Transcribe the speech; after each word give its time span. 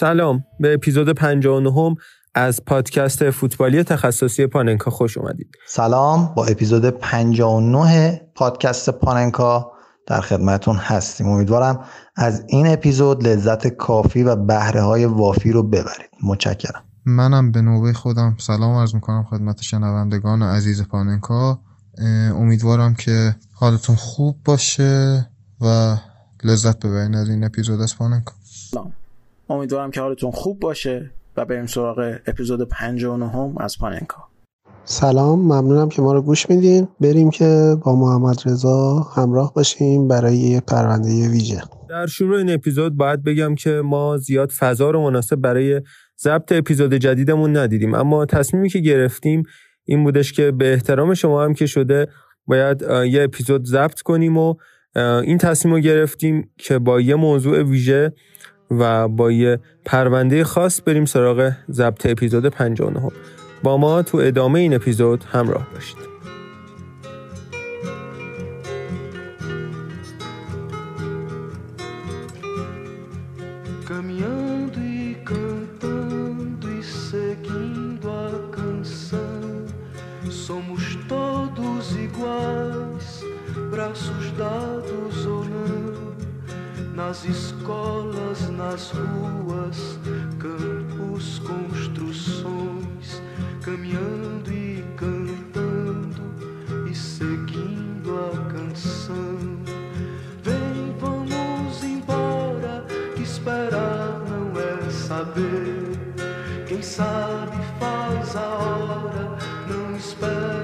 سلام. 0.00 0.44
به 0.60 0.74
اپیزود 0.74 1.08
59 1.08 1.96
از 2.34 2.64
پادکست 2.64 3.30
فوتبالی 3.30 3.82
تخصصی 3.82 4.46
پاننکا 4.46 4.90
خوش 4.90 5.18
اومدید. 5.18 5.48
سلام. 5.66 6.34
با 6.34 6.44
اپیزود 6.44 6.90
59 6.90 8.20
پادکست 8.34 8.90
پاننکا 8.90 9.72
در 10.06 10.20
خدمتون 10.20 10.76
هستیم. 10.76 11.28
امیدوارم 11.28 11.84
از 12.16 12.44
این 12.48 12.66
اپیزود 12.66 13.26
لذت 13.26 13.66
کافی 13.66 14.22
و 14.22 14.36
بهره 14.36 14.82
های 14.82 15.04
وافی 15.04 15.52
رو 15.52 15.62
ببرید. 15.62 16.10
متشکرم. 16.22 16.82
منم 17.04 17.52
به 17.52 17.62
نوبه 17.62 17.92
خودم 17.92 18.36
سلام 18.40 18.76
عرض 18.76 18.94
می‌کنم 18.94 19.26
خدمت 19.30 19.62
شنوندگان 19.62 20.42
عزیز 20.42 20.88
پاننکا. 20.88 21.60
امیدوارم 22.34 22.94
که 22.94 23.36
حالتون 23.54 23.96
خوب 23.96 24.36
باشه 24.44 25.26
و 25.60 25.96
لذت 26.44 26.86
ببرین 26.86 27.14
از 27.14 27.28
این 27.28 27.44
اپیزود 27.44 27.80
از 27.80 27.96
پاننکا. 27.98 28.32
سلام. 28.70 28.92
امیدوارم 29.54 29.90
که 29.90 30.00
حالتون 30.00 30.30
خوب 30.30 30.60
باشه 30.60 31.10
و 31.36 31.44
بریم 31.44 31.66
سراغ 31.66 32.14
اپیزود 32.26 32.68
59 32.68 33.52
از 33.60 33.78
پاننکا. 33.78 34.24
سلام 34.84 35.40
ممنونم 35.40 35.88
که 35.88 36.02
ما 36.02 36.12
رو 36.12 36.22
گوش 36.22 36.50
میدین. 36.50 36.88
بریم 37.00 37.30
که 37.30 37.76
با 37.84 37.96
محمد 37.96 38.36
رضا 38.46 39.06
همراه 39.16 39.54
باشیم 39.54 40.08
برای 40.08 40.36
یه 40.36 40.60
پرونده 40.60 41.28
ویژه. 41.28 41.62
در 41.88 42.06
شروع 42.06 42.38
این 42.38 42.50
اپیزود 42.50 42.96
باید 42.96 43.24
بگم 43.24 43.54
که 43.54 43.70
ما 43.70 44.16
زیاد 44.16 44.50
فضا 44.50 44.90
رو 44.90 45.02
مناسب 45.02 45.36
برای 45.36 45.82
ضبط 46.20 46.52
اپیزود 46.52 46.94
جدیدمون 46.94 47.56
ندیدیم. 47.56 47.94
اما 47.94 48.26
تصمیمی 48.26 48.68
که 48.68 48.78
گرفتیم 48.78 49.42
این 49.84 50.04
بودش 50.04 50.32
که 50.32 50.50
به 50.50 50.72
احترام 50.72 51.14
شما 51.14 51.44
هم 51.44 51.54
که 51.54 51.66
شده 51.66 52.08
باید 52.46 52.82
یه 52.82 53.22
اپیزود 53.22 53.64
ضبط 53.64 54.00
کنیم 54.00 54.36
و 54.36 54.54
این 54.96 55.38
تصمیم 55.38 55.74
رو 55.74 55.80
گرفتیم 55.80 56.50
که 56.58 56.78
با 56.78 57.00
یه 57.00 57.14
موضوع 57.14 57.62
ویژه 57.62 58.12
و 58.70 59.08
با 59.08 59.32
یه 59.32 59.58
پرونده 59.84 60.44
خاص 60.44 60.80
بریم 60.84 61.04
سراغ 61.04 61.52
ضبط 61.70 62.06
اپیزود 62.06 62.48
59 62.48 63.10
با 63.62 63.76
ما 63.76 64.02
تو 64.02 64.18
ادامه 64.18 64.60
این 64.60 64.74
اپیزود 64.74 65.24
همراه 65.32 65.66
باشید. 65.74 66.14
Caminhando 73.86 74.80
e 74.80 75.14
nas 86.94 87.24
escolas, 87.24 88.48
nas 88.50 88.92
ruas, 88.92 89.98
campos, 90.38 91.40
construções, 91.40 93.20
caminhando 93.62 94.52
e 94.52 94.84
cantando 94.96 96.22
e 96.88 96.94
seguindo 96.94 98.16
a 98.16 98.52
canção. 98.52 99.58
Vem, 100.42 100.94
vamos 101.00 101.82
embora, 101.82 102.84
que 103.16 103.22
esperar 103.22 104.22
não 104.28 104.52
é 104.60 104.90
saber. 104.90 105.98
Quem 106.68 106.80
sabe 106.80 107.56
faz 107.80 108.36
a 108.36 108.48
hora, 108.54 109.36
não 109.68 109.96
espera 109.96 110.63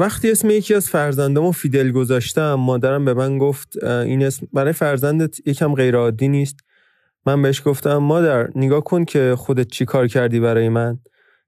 وقتی 0.00 0.30
اسم 0.30 0.50
یکی 0.50 0.74
از 0.74 0.88
فرزندامو 0.88 1.52
فیدل 1.52 1.92
گذاشتم 1.92 2.54
مادرم 2.54 3.04
به 3.04 3.14
من 3.14 3.38
گفت 3.38 3.84
این 3.84 4.22
اسم 4.22 4.46
برای 4.52 4.72
فرزندت 4.72 5.48
یکم 5.48 5.74
غیر 5.74 5.96
عادی 5.96 6.28
نیست. 6.28 6.56
من 7.26 7.42
بهش 7.42 7.62
گفتم 7.64 7.96
مادر 7.96 8.48
نگاه 8.54 8.84
کن 8.84 9.04
که 9.04 9.34
خودت 9.38 9.68
چی 9.68 9.84
کار 9.84 10.06
کردی 10.06 10.40
برای 10.40 10.68
من. 10.68 10.98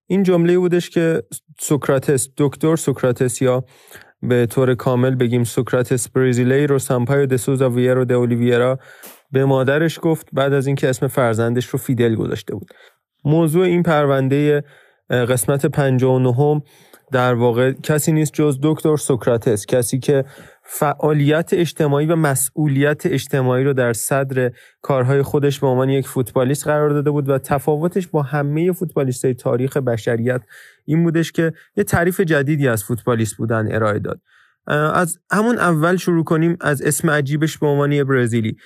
این 0.06 0.22
جمله 0.22 0.58
بودش 0.58 0.90
که 0.90 1.22
سوکراتس 1.60 2.28
دکتر 2.36 2.76
سوکراتس 2.76 3.42
یا 3.42 3.64
به 4.22 4.46
طور 4.46 4.74
کامل 4.74 5.14
بگیم 5.14 5.44
سوکراتس 5.44 6.08
برازیلیرو 6.08 6.78
سامپایو 6.78 7.26
د 7.26 7.37
سوزا 7.37 7.70
ویرا 7.70 8.04
د 8.04 8.12
اولیویرا 8.12 8.78
به 9.30 9.44
مادرش 9.44 9.98
گفت 10.02 10.26
بعد 10.32 10.52
از 10.52 10.66
اینکه 10.66 10.88
اسم 10.88 11.06
فرزندش 11.06 11.66
رو 11.66 11.78
فیدل 11.78 12.14
گذاشته 12.14 12.54
بود. 12.54 12.70
موضوع 13.24 13.64
این 13.64 13.82
پرونده 13.82 14.64
قسمت 15.10 15.66
59 15.66 16.62
در 17.12 17.34
واقع 17.34 17.72
کسی 17.72 18.12
نیست 18.12 18.32
جز 18.32 18.58
دکتر 18.62 18.96
سوکراتس 18.96 19.66
کسی 19.66 19.98
که 19.98 20.24
فعالیت 20.64 21.50
اجتماعی 21.52 22.06
و 22.06 22.16
مسئولیت 22.16 23.06
اجتماعی 23.06 23.64
رو 23.64 23.72
در 23.72 23.92
صدر 23.92 24.52
کارهای 24.82 25.22
خودش 25.22 25.60
به 25.60 25.66
عنوان 25.66 25.88
یک 25.88 26.08
فوتبالیست 26.08 26.66
قرار 26.66 26.90
داده 26.90 27.10
بود 27.10 27.28
و 27.28 27.38
تفاوتش 27.38 28.08
با 28.08 28.22
همه 28.22 28.72
فوتبالیستای 28.72 29.34
تاریخ 29.34 29.76
بشریت 29.76 30.40
این 30.84 31.02
بودش 31.02 31.32
که 31.32 31.52
یه 31.76 31.84
تعریف 31.84 32.20
جدیدی 32.20 32.68
از 32.68 32.84
فوتبالیست 32.84 33.36
بودن 33.36 33.74
ارائه 33.74 33.98
داد. 33.98 34.20
از 34.94 35.18
همون 35.30 35.58
اول 35.58 35.96
شروع 35.96 36.24
کنیم 36.24 36.56
از 36.60 36.82
اسم 36.82 37.10
عجیبش 37.10 37.58
به 37.58 37.66
عنوان 37.66 38.04
برزیلی. 38.04 38.56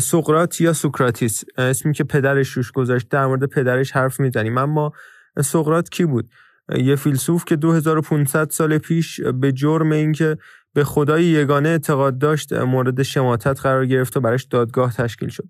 سقراط 0.00 0.60
یا 0.60 0.72
سوکراتیس؟ 0.72 1.44
اسمی 1.58 1.92
که 1.92 2.04
پدرش 2.04 2.48
روش 2.48 2.72
گذاشت 2.72 3.08
در 3.08 3.26
مورد 3.26 3.44
پدرش 3.44 3.92
حرف 3.92 4.20
می‌زنیم. 4.20 4.58
اما 4.58 4.92
سقراط 5.40 5.88
کی 5.88 6.04
بود؟ 6.04 6.28
یه 6.68 6.96
فیلسوف 6.96 7.44
که 7.44 7.56
2500 7.56 8.50
سال 8.50 8.78
پیش 8.78 9.20
به 9.20 9.52
جرم 9.52 9.92
اینکه 9.92 10.38
به 10.74 10.84
خدای 10.84 11.24
یگانه 11.24 11.68
اعتقاد 11.68 12.18
داشت 12.18 12.52
مورد 12.52 13.02
شماتت 13.02 13.60
قرار 13.60 13.86
گرفت 13.86 14.16
و 14.16 14.20
براش 14.20 14.44
دادگاه 14.44 14.92
تشکیل 14.92 15.28
شد. 15.28 15.44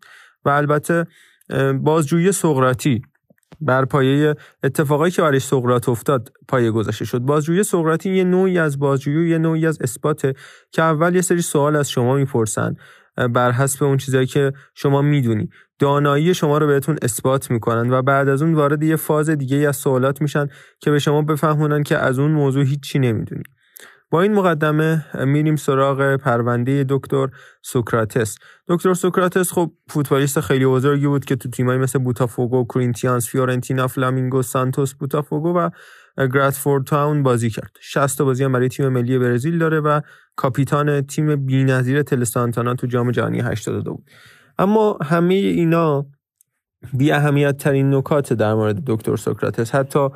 و 0.44 0.48
البته 0.48 1.06
بازجویی 1.80 2.32
سقراطی 2.32 3.02
بر 3.60 3.84
پایه 3.84 4.34
اتفاقایی 4.62 5.12
که 5.12 5.22
برای 5.22 5.40
سقراط 5.40 5.88
افتاد 5.88 6.32
پایه 6.48 6.70
گذاشته 6.70 7.04
شد. 7.04 7.18
بازجویی 7.18 7.62
سقراطی 7.62 8.14
یه 8.14 8.24
نوعی 8.24 8.58
از 8.58 8.78
بازجویی 8.78 9.30
یه 9.30 9.38
نوعی 9.38 9.66
از 9.66 9.78
اثباته 9.82 10.34
که 10.72 10.82
اول 10.82 11.14
یه 11.14 11.20
سری 11.20 11.42
سوال 11.42 11.76
از 11.76 11.90
شما 11.90 12.16
می‌پرسن 12.16 12.76
بر 13.34 13.52
حسب 13.52 13.84
اون 13.84 13.96
چیزایی 13.96 14.26
که 14.26 14.52
شما 14.74 15.02
می‌دونی. 15.02 15.48
دانایی 15.78 16.34
شما 16.34 16.58
رو 16.58 16.66
بهتون 16.66 16.96
اثبات 17.02 17.50
می‌کنن 17.50 17.90
و 17.90 18.02
بعد 18.02 18.28
از 18.28 18.42
اون 18.42 18.54
وارد 18.54 18.82
یه 18.82 18.96
فاز 18.96 19.30
دیگه 19.30 19.56
از 19.56 19.76
سوالات 19.76 20.22
میشن 20.22 20.46
که 20.80 20.90
به 20.90 20.98
شما 20.98 21.22
بفهمونن 21.22 21.82
که 21.82 21.98
از 21.98 22.18
اون 22.18 22.30
موضوع 22.30 22.64
هیچی 22.64 22.98
نمی‌دونی 22.98 23.42
با 24.10 24.22
این 24.22 24.34
مقدمه 24.34 25.04
میریم 25.24 25.56
سراغ 25.56 26.16
پرونده 26.16 26.84
دکتر 26.88 27.28
سوکراتس 27.62 28.38
دکتر 28.68 28.94
سوکراتس 28.94 29.52
خب 29.52 29.72
فوتبالیست 29.88 30.40
خیلی 30.40 30.66
بزرگی 30.66 31.06
بود 31.06 31.24
که 31.24 31.36
تو 31.36 31.48
تیمایی 31.50 31.78
مثل 31.78 31.98
بوتافوگو، 31.98 32.64
کورینتیانس، 32.64 33.28
فیورنتینا، 33.28 33.86
فلامینگو، 33.86 34.42
سانتوس، 34.42 34.94
بوتافوگو 34.94 35.52
و 35.52 35.70
گارفورث 36.18 36.84
تاون 36.84 37.22
بازی 37.22 37.50
کرد. 37.50 37.76
60 37.80 38.18
تا 38.18 38.24
بازی 38.24 38.44
هم 38.44 38.52
برای 38.52 38.68
تیم 38.68 38.88
ملی 38.88 39.18
برزیل 39.18 39.58
داره 39.58 39.80
و 39.80 40.00
کاپیتان 40.36 41.00
تیم 41.00 41.46
بی‌نظیر 41.46 42.02
تله 42.02 42.33
سانتانا 42.33 42.74
تو 42.74 42.86
جام 42.86 43.10
جهانی 43.10 43.40
82 43.40 43.94
بود. 43.94 44.10
اما 44.58 44.98
همه 45.02 45.34
اینا 45.34 46.06
بی 46.92 47.12
اهمیت 47.12 47.56
ترین 47.56 47.94
نکات 47.94 48.32
در 48.32 48.54
مورد 48.54 48.84
دکتر 48.86 49.16
سوکراتس 49.16 49.74
حتی 49.74 50.08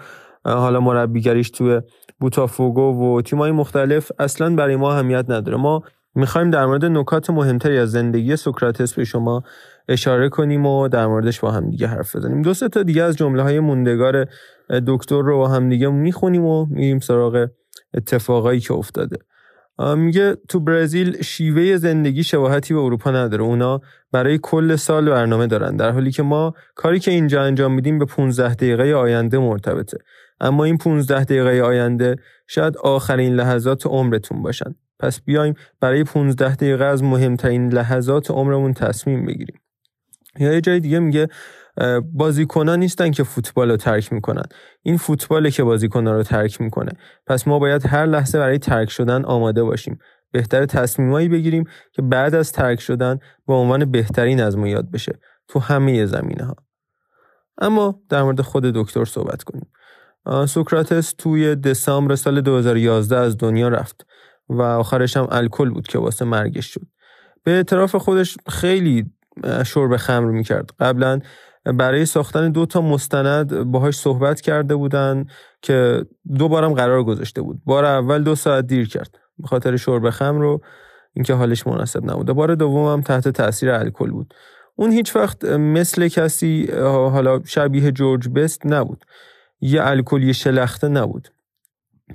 حالا 0.44 0.80
مربیگریش 0.80 1.50
توی 1.50 1.80
بوتافوگو 2.20 3.16
و 3.16 3.22
تیمای 3.22 3.52
مختلف 3.52 4.12
اصلا 4.18 4.54
برای 4.54 4.76
ما 4.76 4.92
اهمیت 4.92 5.24
نداره. 5.28 5.58
ما 5.58 5.82
می‌خوایم 6.14 6.50
در 6.50 6.66
مورد 6.66 6.84
نکات 6.84 7.30
مهمتری 7.30 7.78
از 7.78 7.90
زندگی 7.90 8.36
سوکراتس 8.36 8.94
به 8.94 9.04
شما 9.04 9.42
اشاره 9.88 10.28
کنیم 10.28 10.66
و 10.66 10.88
در 10.88 11.06
موردش 11.06 11.40
با 11.40 11.50
هم 11.50 11.70
دیگه 11.70 11.86
حرف 11.86 12.16
بزنیم. 12.16 12.42
دو 12.42 12.54
تا 12.54 12.82
دیگه 12.82 13.02
از 13.02 13.16
جمله 13.16 13.42
های 13.42 13.60
موندگار 13.60 14.26
دکتر 14.86 15.22
رو 15.22 15.36
با 15.36 15.48
هم 15.48 15.68
دیگه 15.68 15.88
می‌خونیم 15.88 16.44
و 16.44 16.66
میریم 16.70 16.98
سراغ 16.98 17.48
اتفاقایی 17.94 18.60
که 18.60 18.74
افتاده. 18.74 19.16
میگه 19.96 20.36
تو 20.48 20.60
برزیل 20.60 21.22
شیوه 21.22 21.76
زندگی 21.76 22.22
شباهتی 22.22 22.74
به 22.74 22.80
اروپا 22.80 23.10
نداره. 23.10 23.42
اونا 23.42 23.80
برای 24.12 24.38
کل 24.42 24.76
سال 24.76 25.10
برنامه 25.10 25.46
دارن 25.46 25.76
در 25.76 25.90
حالی 25.90 26.10
که 26.10 26.22
ما 26.22 26.54
کاری 26.74 26.98
که 26.98 27.10
اینجا 27.10 27.42
انجام 27.42 27.74
میدیم 27.74 27.98
به 27.98 28.04
15 28.04 28.54
دقیقه 28.54 28.92
آینده 28.94 29.38
مرتبطه. 29.38 29.98
اما 30.40 30.64
این 30.64 30.78
15 30.78 31.24
دقیقه 31.24 31.60
آینده 31.62 32.16
شاید 32.46 32.76
آخرین 32.76 33.34
لحظات 33.34 33.86
عمرتون 33.86 34.42
باشن. 34.42 34.74
پس 35.00 35.20
بیایم 35.20 35.54
برای 35.80 36.04
15 36.04 36.54
دقیقه 36.54 36.84
از 36.84 37.02
مهمترین 37.02 37.72
لحظات 37.72 38.30
عمرمون 38.30 38.72
تصمیم 38.72 39.26
بگیریم. 39.26 39.60
یا 40.38 40.52
یه 40.52 40.60
جای 40.60 40.80
دیگه 40.80 40.98
میگه 40.98 41.28
بازیکنان 42.12 42.78
نیستن 42.78 43.10
که 43.10 43.22
فوتبال 43.22 43.70
رو 43.70 43.76
ترک 43.76 44.12
می‌کنن. 44.12 44.42
این 44.82 44.96
فوتباله 44.96 45.50
که 45.50 45.64
بازیکنان 45.64 46.14
رو 46.14 46.22
ترک 46.22 46.60
می‌کنه. 46.60 46.92
پس 47.26 47.48
ما 47.48 47.58
باید 47.58 47.86
هر 47.86 48.06
لحظه 48.06 48.38
برای 48.38 48.58
ترک 48.58 48.90
شدن 48.90 49.24
آماده 49.24 49.62
باشیم. 49.62 49.98
بهتر 50.32 50.66
تصمیمایی 50.66 51.28
بگیریم 51.28 51.64
که 51.92 52.02
بعد 52.02 52.34
از 52.34 52.52
ترک 52.52 52.80
شدن 52.80 53.18
به 53.46 53.54
عنوان 53.54 53.90
بهترین 53.90 54.40
از 54.40 54.58
ما 54.58 54.68
یاد 54.68 54.90
بشه 54.90 55.18
تو 55.48 55.58
همه 55.58 56.06
زمینه 56.06 56.44
ها 56.44 56.56
اما 57.58 58.00
در 58.08 58.22
مورد 58.22 58.40
خود 58.40 58.64
دکتر 58.64 59.04
صحبت 59.04 59.42
کنیم. 59.42 59.66
سوکراتس 60.46 61.14
توی 61.18 61.56
دسامبر 61.56 62.14
سال 62.14 62.40
2011 62.40 63.16
از 63.16 63.36
دنیا 63.36 63.68
رفت 63.68 64.06
و 64.48 64.62
آخرش 64.62 65.16
هم 65.16 65.28
الکل 65.30 65.70
بود 65.70 65.86
که 65.86 65.98
واسه 65.98 66.24
مرگش 66.24 66.66
شد. 66.66 66.86
به 67.44 67.50
اعتراف 67.50 67.96
خودش 67.96 68.36
خیلی 68.48 69.10
شرب 69.66 69.96
خمر 69.96 70.30
می‌کرد. 70.30 70.70
قبلا 70.78 71.20
برای 71.64 72.06
ساختن 72.06 72.50
دو 72.50 72.66
تا 72.66 72.80
مستند 72.80 73.62
باهاش 73.62 73.96
صحبت 73.96 74.40
کرده 74.40 74.76
بودن 74.76 75.26
که 75.62 76.04
دو 76.38 76.48
بارم 76.48 76.74
قرار 76.74 77.04
گذاشته 77.04 77.42
بود. 77.42 77.60
بار 77.64 77.84
اول 77.84 78.22
دو 78.22 78.34
ساعت 78.34 78.66
دیر 78.66 78.88
کرد. 78.88 79.18
به 79.38 79.48
خاطر 79.48 79.76
شرب 79.76 80.10
خمر 80.10 80.40
رو 80.40 80.60
اینکه 81.12 81.34
حالش 81.34 81.66
مناسب 81.66 82.10
نبوده. 82.10 82.32
بار 82.32 82.54
دوم 82.54 82.92
هم 82.92 83.00
تحت 83.00 83.28
تاثیر 83.28 83.70
الکل 83.70 84.10
بود. 84.10 84.34
اون 84.76 84.92
هیچ 84.92 85.16
وقت 85.16 85.44
مثل 85.44 86.08
کسی 86.08 86.68
حالا 86.82 87.40
شبیه 87.44 87.92
جورج 87.92 88.28
بست 88.28 88.66
نبود. 88.66 89.04
یه 89.60 89.86
الکلی 89.86 90.34
شلخته 90.34 90.88
نبود. 90.88 91.28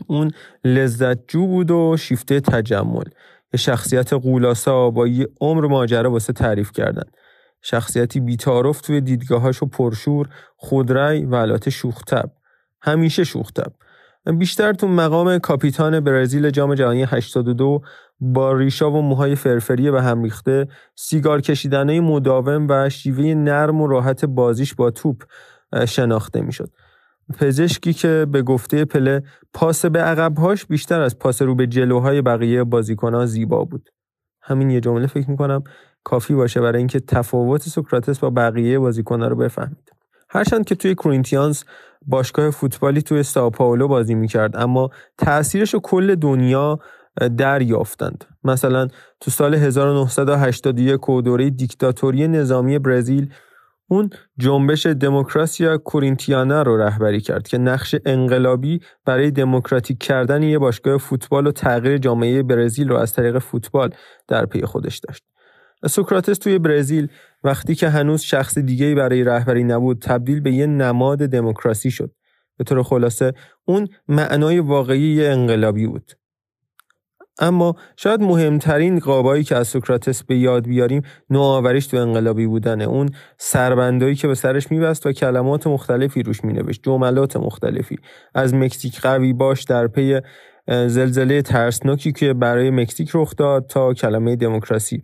اون 0.07 0.31
لذت 0.65 1.27
جو 1.27 1.47
بود 1.47 1.71
و 1.71 1.97
شیفته 1.97 2.39
تجمل. 2.39 3.05
یه 3.53 3.59
شخصیت 3.59 4.13
قولاسا 4.13 4.89
با 4.89 5.07
یه 5.07 5.27
عمر 5.41 5.67
ماجرا 5.67 6.11
واسه 6.11 6.33
تعریف 6.33 6.71
کردن. 6.71 7.09
شخصیتی 7.61 8.19
بیتارف 8.19 8.81
توی 8.81 9.01
دیدگاهاش 9.01 9.63
و 9.63 9.65
پرشور 9.65 10.29
خودرای 10.55 11.25
و 11.25 11.35
البته 11.35 11.71
شوختب. 11.71 12.31
همیشه 12.81 13.23
شوختب. 13.23 13.73
بیشتر 14.25 14.73
تو 14.73 14.87
مقام 14.87 15.39
کاپیتان 15.39 15.99
برزیل 15.99 16.49
جام 16.49 16.75
جهانی 16.75 17.03
82 17.03 17.81
با 18.19 18.53
ریشا 18.53 18.91
و 18.91 19.01
موهای 19.01 19.35
فرفری 19.35 19.91
به 19.91 20.01
هم 20.01 20.23
ریخته 20.23 20.67
سیگار 20.95 21.41
کشیدنه 21.41 21.99
مداوم 21.99 22.67
و 22.69 22.89
شیوه 22.89 23.25
نرم 23.25 23.81
و 23.81 23.87
راحت 23.87 24.25
بازیش 24.25 24.75
با 24.75 24.91
توپ 24.91 25.23
شناخته 25.87 26.41
می‌شد. 26.41 26.69
پزشکی 27.39 27.93
که 27.93 28.27
به 28.31 28.41
گفته 28.41 28.85
پله 28.85 29.23
پاس 29.53 29.85
به 29.85 29.99
عقبهاش 29.99 30.65
بیشتر 30.65 31.01
از 31.01 31.19
پاس 31.19 31.41
رو 31.41 31.55
به 31.55 31.67
جلوهای 31.67 32.21
بقیه 32.21 32.63
بازیکنها 32.63 33.25
زیبا 33.25 33.63
بود. 33.63 33.89
همین 34.41 34.69
یه 34.69 34.79
جمله 34.79 35.07
فکر 35.07 35.29
می‌کنم 35.29 35.63
کافی 36.03 36.33
باشه 36.33 36.61
برای 36.61 36.77
اینکه 36.77 36.99
تفاوت 36.99 37.61
سوکراتس 37.61 38.19
با 38.19 38.29
بقیه 38.29 38.79
بازیکنها 38.79 39.27
رو 39.27 39.35
بفهمید. 39.35 39.91
هرچند 40.29 40.65
که 40.65 40.75
توی 40.75 40.95
کرینتیانز 40.95 41.63
باشگاه 42.07 42.49
فوتبالی 42.49 43.01
توی 43.01 43.23
ساو 43.23 43.51
بازی 43.87 44.15
می‌کرد 44.15 44.57
اما 44.57 44.89
تأثیرش 45.17 45.73
رو 45.73 45.79
کل 45.79 46.15
دنیا 46.15 46.79
دریافتند 47.37 48.25
مثلا 48.43 48.87
تو 49.19 49.31
سال 49.31 49.55
1981 49.55 51.09
و 51.09 51.21
دوره 51.21 51.49
دیکتاتوری 51.49 52.27
نظامی 52.27 52.79
برزیل 52.79 53.33
اون 53.87 54.09
جنبش 54.37 54.85
دموکراسیا 54.85 55.77
کورینتیانا 55.77 56.61
رو 56.61 56.77
رهبری 56.77 57.21
کرد 57.21 57.47
که 57.47 57.57
نقش 57.57 57.95
انقلابی 58.05 58.79
برای 59.05 59.31
دموکراتیک 59.31 59.99
کردن 59.99 60.43
یه 60.43 60.59
باشگاه 60.59 60.97
فوتبال 60.97 61.47
و 61.47 61.51
تغییر 61.51 61.97
جامعه 61.97 62.43
برزیل 62.43 62.89
رو 62.89 62.97
از 62.97 63.13
طریق 63.13 63.39
فوتبال 63.39 63.89
در 64.27 64.45
پی 64.45 64.61
خودش 64.61 64.97
داشت. 64.97 65.23
سوکراتس 65.87 66.37
توی 66.37 66.59
برزیل 66.59 67.07
وقتی 67.43 67.75
که 67.75 67.89
هنوز 67.89 68.21
شخص 68.21 68.57
دیگه‌ای 68.57 68.95
برای 68.95 69.23
رهبری 69.23 69.63
نبود 69.63 70.01
تبدیل 70.01 70.41
به 70.41 70.51
یه 70.51 70.65
نماد 70.65 71.17
دموکراسی 71.17 71.91
شد. 71.91 72.11
به 72.57 72.63
طور 72.63 72.83
خلاصه 72.83 73.33
اون 73.65 73.87
معنای 74.07 74.59
واقعی 74.59 75.25
انقلابی 75.25 75.87
بود. 75.87 76.11
اما 77.39 77.75
شاید 77.97 78.21
مهمترین 78.21 78.99
قاب‌هایی 78.99 79.43
که 79.43 79.55
از 79.55 79.67
سوکراتس 79.67 80.23
به 80.23 80.37
یاد 80.37 80.67
بیاریم 80.67 81.01
نوآوریش 81.29 81.87
تو 81.87 81.97
انقلابی 81.97 82.47
بودنه 82.47 82.83
اون 82.83 83.09
سربندایی 83.37 84.15
که 84.15 84.27
به 84.27 84.35
سرش 84.35 84.71
میبست 84.71 85.05
و 85.05 85.11
کلمات 85.11 85.67
مختلفی 85.67 86.23
روش 86.23 86.43
مینوشت 86.43 86.83
جملات 86.83 87.37
مختلفی 87.37 87.95
از 88.35 88.53
مکزیک 88.53 89.01
قوی 89.01 89.33
باش 89.33 89.63
در 89.63 89.87
پی 89.87 90.19
زلزله 90.67 91.41
ترسناکی 91.41 92.11
که 92.11 92.33
برای 92.33 92.69
مکزیک 92.69 93.11
رخ 93.13 93.35
داد 93.35 93.67
تا 93.67 93.93
کلمه 93.93 94.35
دموکراسی 94.35 95.03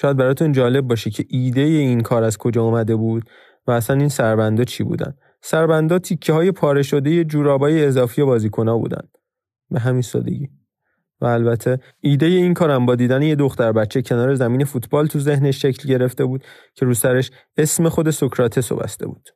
شاید 0.00 0.16
براتون 0.16 0.52
جالب 0.52 0.86
باشه 0.86 1.10
که 1.10 1.24
ایده 1.28 1.60
این 1.60 2.00
کار 2.00 2.22
از 2.22 2.38
کجا 2.38 2.62
اومده 2.62 2.96
بود 2.96 3.30
و 3.66 3.70
اصلا 3.70 3.96
این 3.96 4.08
سربندا 4.08 4.64
چی 4.64 4.84
بودن. 4.84 5.14
سربندا 5.42 5.98
تیکه 5.98 6.32
های 6.32 6.52
پاره 6.52 6.82
شده 6.82 7.24
جورابای 7.24 7.84
اضافی 7.84 8.22
بازیکنها 8.22 8.78
بودن. 8.78 9.02
به 9.70 9.80
همین 9.80 10.02
سادگی. 10.02 10.48
و 11.20 11.26
البته 11.26 11.78
ایده 12.00 12.26
این 12.26 12.54
کارم 12.54 12.86
با 12.86 12.94
دیدن 12.94 13.22
یه 13.22 13.34
دختر 13.34 13.72
بچه 13.72 14.02
کنار 14.02 14.34
زمین 14.34 14.64
فوتبال 14.64 15.06
تو 15.06 15.18
ذهنش 15.18 15.62
شکل 15.62 15.88
گرفته 15.88 16.24
بود 16.24 16.44
که 16.74 16.86
رو 16.86 16.94
سرش 16.94 17.30
اسم 17.56 17.88
خود 17.88 18.10
سوکراتس 18.10 18.72
رو 18.72 18.78
بسته 18.78 19.06
بود. 19.06 19.28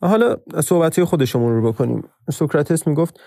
حالا 0.00 0.36
صحبت 0.60 1.04
خودشمون 1.04 1.52
رو 1.52 1.72
بکنیم. 1.72 2.04
سوکراتس 2.30 2.86
می‌گفت 2.86 3.20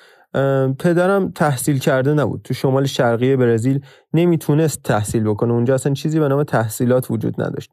پدرم 0.79 1.31
تحصیل 1.31 1.79
کرده 1.79 2.13
نبود. 2.13 2.41
تو 2.43 2.53
شمال 2.53 2.85
شرقی 2.85 3.35
برزیل 3.35 3.85
نمی‌تونست 4.13 4.83
تحصیل 4.83 5.23
بکنه. 5.23 5.53
اونجا 5.53 5.73
اصلا 5.73 5.93
چیزی 5.93 6.19
به 6.19 6.27
نام 6.27 6.43
تحصیلات 6.43 7.11
وجود 7.11 7.41
نداشت. 7.41 7.71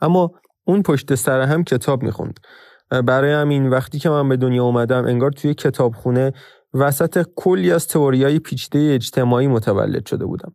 اما 0.00 0.30
اون 0.64 0.82
پشت 0.82 1.14
سر 1.14 1.40
هم 1.40 1.64
کتاب 1.64 2.02
می‌خوند. 2.02 2.40
برای 3.06 3.32
همین 3.32 3.68
وقتی 3.68 3.98
که 3.98 4.08
من 4.08 4.28
به 4.28 4.36
دنیا 4.36 4.64
اومدم 4.64 5.04
انگار 5.04 5.30
توی 5.30 5.54
کتابخونه 5.54 6.32
وسط 6.74 7.26
کلی 7.36 7.72
از 7.72 7.88
تئوریای 7.88 8.38
پیچیده 8.38 8.94
اجتماعی 8.94 9.46
متولد 9.46 10.06
شده 10.06 10.24
بودم. 10.24 10.52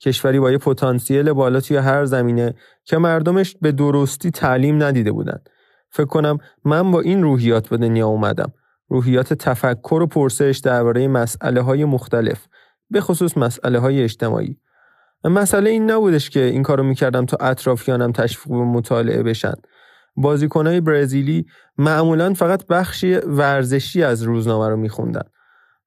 کشوری 0.00 0.40
با 0.40 0.50
یه 0.50 0.58
پتانسیل 0.58 1.32
بالا 1.32 1.60
توی 1.60 1.76
هر 1.76 2.04
زمینه 2.04 2.54
که 2.84 2.98
مردمش 2.98 3.56
به 3.60 3.72
درستی 3.72 4.30
تعلیم 4.30 4.82
ندیده 4.82 5.12
بودن. 5.12 5.38
فکر 5.90 6.06
کنم 6.06 6.38
من 6.64 6.90
با 6.90 7.00
این 7.00 7.22
روحیات 7.22 7.68
به 7.68 7.76
دنیا 7.76 8.06
اومدم. 8.06 8.52
روحیات 8.88 9.34
تفکر 9.34 10.00
و 10.02 10.06
پرسش 10.06 10.60
درباره 10.64 11.08
مسئله 11.08 11.60
های 11.60 11.84
مختلف 11.84 12.46
به 12.90 13.00
خصوص 13.00 13.38
مسئله 13.38 13.78
های 13.78 14.02
اجتماعی. 14.02 14.56
مسئله 15.24 15.70
این 15.70 15.90
نبودش 15.90 16.30
که 16.30 16.44
این 16.44 16.62
کارو 16.62 16.82
می‌کردم 16.82 17.26
تا 17.26 17.36
اطرافیانم 17.40 18.12
تشویق 18.12 18.58
به 18.58 18.64
مطالعه 18.64 19.22
بشن. 19.22 19.54
بازیکنهای 20.16 20.80
برزیلی 20.80 21.46
معمولا 21.78 22.34
فقط 22.34 22.66
بخشی 22.66 23.14
ورزشی 23.14 24.02
از 24.02 24.22
روزنامه 24.22 24.68
رو 24.68 24.76
میخوندن. 24.76 25.22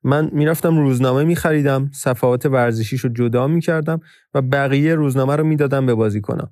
من 0.04 0.30
می‌رفتم 0.34 0.78
روزنامه 0.78 1.24
میخریدم 1.24 1.90
صفحات 1.94 2.46
ورزشیش 2.46 3.02
رو 3.02 3.10
جدا 3.10 3.48
می‌کردم 3.48 4.00
و 4.34 4.42
بقیه 4.42 4.96
روزنامه 4.96 5.36
رو 5.36 5.44
می‌دادم 5.44 5.86
به 5.86 5.96
بازیکنم 5.96 6.52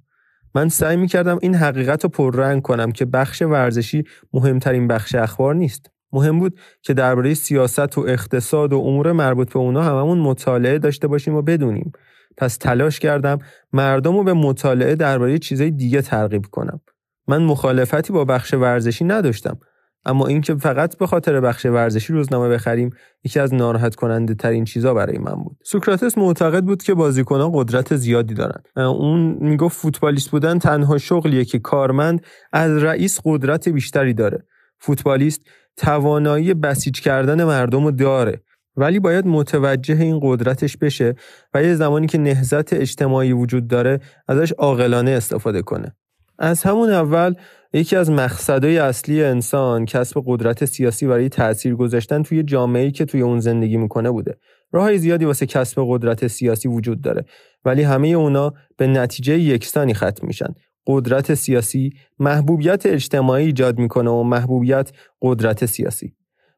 من 0.55 0.69
سعی 0.69 0.97
می‌کردم 0.97 1.39
این 1.41 1.55
حقیقت 1.55 2.03
رو 2.03 2.09
پررنگ 2.09 2.61
کنم 2.61 2.91
که 2.91 3.05
بخش 3.05 3.41
ورزشی 3.41 4.03
مهمترین 4.33 4.87
بخش 4.87 5.15
اخبار 5.15 5.55
نیست. 5.55 5.89
مهم 6.13 6.39
بود 6.39 6.59
که 6.81 6.93
درباره 6.93 7.33
سیاست 7.33 7.97
و 7.97 8.01
اقتصاد 8.07 8.73
و 8.73 8.77
امور 8.77 9.11
مربوط 9.11 9.53
به 9.53 9.59
اونا 9.59 9.83
هممون 9.83 10.17
مطالعه 10.19 10.79
داشته 10.79 11.07
باشیم 11.07 11.35
و 11.35 11.41
بدونیم. 11.41 11.91
پس 12.37 12.57
تلاش 12.57 12.99
کردم 12.99 13.39
مردم 13.73 14.17
رو 14.17 14.23
به 14.23 14.33
مطالعه 14.33 14.95
درباره 14.95 15.37
چیزای 15.37 15.71
دیگه 15.71 16.01
ترغیب 16.01 16.45
کنم. 16.51 16.81
من 17.27 17.43
مخالفتی 17.43 18.13
با 18.13 18.25
بخش 18.25 18.53
ورزشی 18.53 19.05
نداشتم 19.05 19.59
اما 20.05 20.27
اینکه 20.27 20.55
فقط 20.55 20.97
به 20.97 21.07
خاطر 21.07 21.39
بخش 21.39 21.65
ورزشی 21.65 22.13
روزنامه 22.13 22.49
بخریم 22.49 22.89
یکی 23.23 23.39
از 23.39 23.53
ناراحت 23.53 23.95
کننده 23.95 24.33
ترین 24.33 24.65
چیزا 24.65 24.93
برای 24.93 25.17
من 25.17 25.35
بود. 25.35 25.57
سوکراتس 25.63 26.17
معتقد 26.17 26.63
بود 26.63 26.83
که 26.83 26.93
بازیکنان 26.93 27.51
قدرت 27.53 27.95
زیادی 27.95 28.33
دارن. 28.33 28.61
اون 28.75 29.37
می‌گفت 29.41 29.77
فوتبالیست 29.77 30.31
بودن 30.31 30.59
تنها 30.59 30.97
شغلیه 30.97 31.45
که 31.45 31.59
کارمند 31.59 32.25
از 32.53 32.83
رئیس 32.83 33.19
قدرت 33.25 33.69
بیشتری 33.69 34.13
داره. 34.13 34.45
فوتبالیست 34.79 35.41
توانایی 35.79 36.53
بسیج 36.53 37.01
کردن 37.01 37.43
مردم 37.43 37.83
رو 37.83 37.91
داره 37.91 38.41
ولی 38.75 38.99
باید 38.99 39.27
متوجه 39.27 40.01
این 40.01 40.19
قدرتش 40.23 40.77
بشه 40.77 41.15
و 41.53 41.63
یه 41.63 41.75
زمانی 41.75 42.07
که 42.07 42.17
نهزت 42.17 42.73
اجتماعی 42.73 43.33
وجود 43.33 43.67
داره 43.67 43.99
ازش 44.27 44.51
عاقلانه 44.51 45.11
استفاده 45.11 45.61
کنه 45.61 45.95
از 46.39 46.63
همون 46.63 46.89
اول 46.89 47.33
یکی 47.73 47.95
از 47.95 48.11
مقصدهای 48.11 48.77
اصلی 48.77 49.23
انسان 49.23 49.85
کسب 49.85 50.23
قدرت 50.25 50.65
سیاسی 50.65 51.07
برای 51.07 51.29
تأثیر 51.29 51.75
گذاشتن 51.75 52.23
توی 52.23 52.43
جامعه‌ای 52.43 52.91
که 52.91 53.05
توی 53.05 53.21
اون 53.21 53.39
زندگی 53.39 53.77
می‌کنه 53.77 54.11
بوده. 54.11 54.37
راههای 54.71 54.97
زیادی 54.97 55.25
واسه 55.25 55.45
کسب 55.45 55.83
قدرت 55.87 56.27
سیاسی 56.27 56.67
وجود 56.67 57.01
داره 57.01 57.25
ولی 57.65 57.83
همه 57.83 58.07
اونا 58.07 58.53
به 58.77 58.87
نتیجه 58.87 59.39
یکسانی 59.39 59.93
ختم 59.93 60.27
میشن. 60.27 60.53
قدرت 60.91 61.33
سیاسی 61.33 61.93
محبوبیت 62.19 62.85
اجتماعی 62.85 63.45
ایجاد 63.45 63.79
می‌کنه 63.79 64.09
و 64.09 64.23
محبوبیت 64.23 64.91
قدرت 65.21 65.65
سیاسی. 65.65 66.13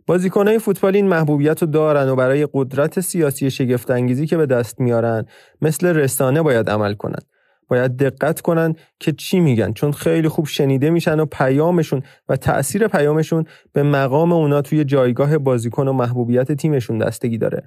بازیکنهای 0.05 0.59
فوتبال 0.59 0.95
این 0.95 1.07
محبوبیت 1.07 1.61
رو 1.61 1.67
دارن 1.67 2.09
و 2.09 2.15
برای 2.15 2.47
قدرت 2.53 2.99
سیاسی 2.99 3.51
شگفت 3.51 3.91
انگیزی 3.91 4.27
که 4.27 4.37
به 4.37 4.45
دست 4.45 4.79
میارن 4.79 5.25
مثل 5.61 5.87
رسانه 5.87 6.41
باید 6.41 6.69
عمل 6.69 6.93
کنن. 6.93 7.19
باید 7.67 7.97
دقت 7.97 8.41
کنن 8.41 8.75
که 8.99 9.11
چی 9.11 9.39
میگن 9.39 9.73
چون 9.73 9.91
خیلی 9.91 10.27
خوب 10.27 10.45
شنیده 10.45 10.89
میشن 10.89 11.19
و 11.19 11.25
پیامشون 11.25 12.03
و 12.29 12.35
تأثیر 12.35 12.87
پیامشون 12.87 13.45
به 13.73 13.83
مقام 13.83 14.31
اونا 14.33 14.61
توی 14.61 14.83
جایگاه 14.83 15.37
بازیکن 15.37 15.87
و 15.87 15.93
محبوبیت 15.93 16.51
تیمشون 16.51 16.97
دستگی 16.97 17.37
داره 17.37 17.63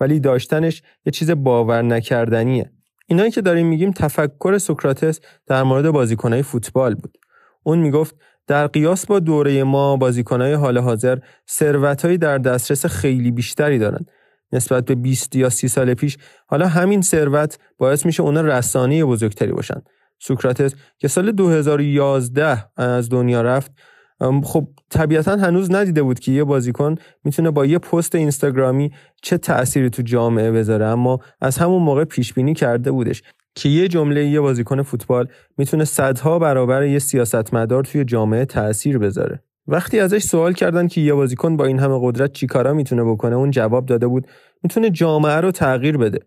ولی 0.00 0.20
داشتنش 0.20 0.82
یه 1.06 1.10
چیز 1.10 1.30
باور 1.30 1.82
نکردنیه 1.82 2.70
اینایی 3.06 3.30
که 3.30 3.40
داریم 3.40 3.66
میگیم 3.66 3.90
تفکر 3.90 4.58
سوکراتس 4.58 5.20
در 5.46 5.62
مورد 5.62 5.90
بازیکنهای 5.90 6.42
فوتبال 6.42 6.94
بود. 6.94 7.18
اون 7.62 7.78
می‌گفت 7.78 8.16
در 8.46 8.66
قیاس 8.66 9.06
با 9.06 9.18
دوره 9.18 9.64
ما 9.64 9.96
بازیکنهای 9.96 10.52
حال 10.52 10.78
حاضر 10.78 11.18
ثروتهایی 11.50 12.18
در 12.18 12.38
دسترس 12.38 12.86
خیلی 12.86 13.30
بیشتری 13.30 13.78
دارند 13.78 14.10
نسبت 14.52 14.84
به 14.84 14.94
20 14.94 15.36
یا 15.36 15.48
30 15.48 15.68
سال 15.68 15.94
پیش 15.94 16.18
حالا 16.46 16.68
همین 16.68 17.02
ثروت 17.02 17.58
باعث 17.78 18.06
میشه 18.06 18.22
اونا 18.22 18.40
رسانه 18.40 19.04
بزرگتری 19.04 19.52
باشن. 19.52 19.82
سوکراتس 20.18 20.74
که 20.98 21.08
سال 21.08 21.32
2011 21.32 22.64
از 22.76 23.08
دنیا 23.08 23.42
رفت 23.42 23.72
خب 24.20 24.68
طبیعتا 24.90 25.36
هنوز 25.36 25.70
ندیده 25.70 26.02
بود 26.02 26.18
که 26.18 26.32
یه 26.32 26.44
بازیکن 26.44 26.94
می‌تونه 27.24 27.50
با 27.50 27.66
یه 27.66 27.78
پست 27.78 28.14
اینستاگرامی 28.14 28.92
چه 29.22 29.38
تأثیری 29.38 29.90
تو 29.90 30.02
جامعه 30.02 30.50
بذاره 30.50 30.86
اما 30.86 31.18
از 31.40 31.58
همون 31.58 31.82
موقع 31.82 32.04
پیش 32.04 32.34
بینی 32.34 32.54
کرده 32.54 32.90
بودش 32.90 33.22
که 33.54 33.68
یه 33.68 33.88
جمله 33.88 34.26
یه 34.26 34.40
بازیکن 34.40 34.82
فوتبال 34.82 35.28
می‌تونه 35.58 35.84
صدها 35.84 36.38
برابر 36.38 36.84
یه 36.84 36.98
سیاستمدار 36.98 37.84
توی 37.84 38.04
جامعه 38.04 38.44
تأثیر 38.44 38.98
بذاره. 38.98 39.42
وقتی 39.68 40.00
ازش 40.00 40.22
سوال 40.22 40.52
کردن 40.52 40.88
که 40.88 41.00
یه 41.00 41.14
بازیکن 41.14 41.56
با 41.56 41.64
این 41.64 41.78
همه 41.78 41.98
قدرت 42.02 42.32
چیکارا 42.32 42.72
می‌تونه 42.72 43.04
بکنه 43.04 43.36
اون 43.36 43.50
جواب 43.50 43.86
داده 43.86 44.06
بود 44.06 44.26
می‌تونه 44.62 44.90
جامعه 44.90 45.36
رو 45.36 45.50
تغییر 45.50 45.96
بده. 45.96 46.18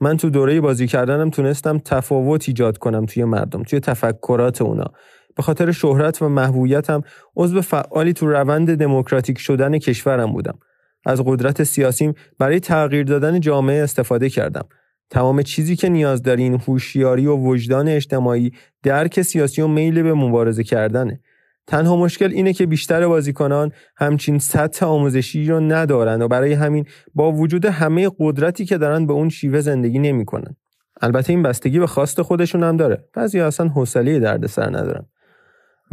من 0.00 0.16
تو 0.16 0.30
دوره 0.30 0.60
بازی 0.60 0.86
کردنم 0.86 1.30
تونستم 1.30 1.78
تفاوت 1.78 2.48
ایجاد 2.48 2.78
کنم 2.78 3.06
توی 3.06 3.24
مردم 3.24 3.62
توی 3.62 3.80
تفکرات 3.80 4.62
اونا. 4.62 4.92
به 5.36 5.42
خاطر 5.42 5.72
شهرت 5.72 6.22
و 6.22 6.28
محبوبیتم 6.28 7.02
عضو 7.36 7.60
فعالی 7.60 8.12
تو 8.12 8.26
روند 8.26 8.74
دموکراتیک 8.74 9.38
شدن 9.38 9.78
کشورم 9.78 10.32
بودم 10.32 10.58
از 11.06 11.22
قدرت 11.26 11.62
سیاسیم 11.62 12.14
برای 12.38 12.60
تغییر 12.60 13.04
دادن 13.04 13.40
جامعه 13.40 13.82
استفاده 13.82 14.28
کردم 14.28 14.64
تمام 15.10 15.42
چیزی 15.42 15.76
که 15.76 15.88
نیاز 15.88 16.22
دارین 16.22 16.54
هوشیاری 16.54 17.26
و 17.26 17.36
وجدان 17.36 17.88
اجتماعی 17.88 18.52
درک 18.82 19.22
سیاسی 19.22 19.62
و 19.62 19.66
میل 19.66 20.02
به 20.02 20.14
مبارزه 20.14 20.64
کردنه 20.64 21.20
تنها 21.66 21.96
مشکل 21.96 22.30
اینه 22.32 22.52
که 22.52 22.66
بیشتر 22.66 23.06
بازیکنان 23.06 23.72
همچین 23.96 24.38
سطح 24.38 24.86
آموزشی 24.86 25.46
رو 25.46 25.60
ندارن 25.60 26.22
و 26.22 26.28
برای 26.28 26.52
همین 26.52 26.84
با 27.14 27.32
وجود 27.32 27.64
همه 27.64 28.10
قدرتی 28.18 28.64
که 28.64 28.78
دارن 28.78 29.06
به 29.06 29.12
اون 29.12 29.28
شیوه 29.28 29.60
زندگی 29.60 29.98
نمی‌کنن. 29.98 30.56
البته 31.00 31.32
این 31.32 31.42
بستگی 31.42 31.78
به 31.78 31.86
خواست 31.86 32.22
خودشون 32.22 32.62
هم 32.62 32.76
داره. 32.76 33.04
بعضی 33.14 33.40
اصلا 33.40 33.68
حوصله 33.68 34.20
دردسر 34.20 34.66
ندارن. 34.66 35.06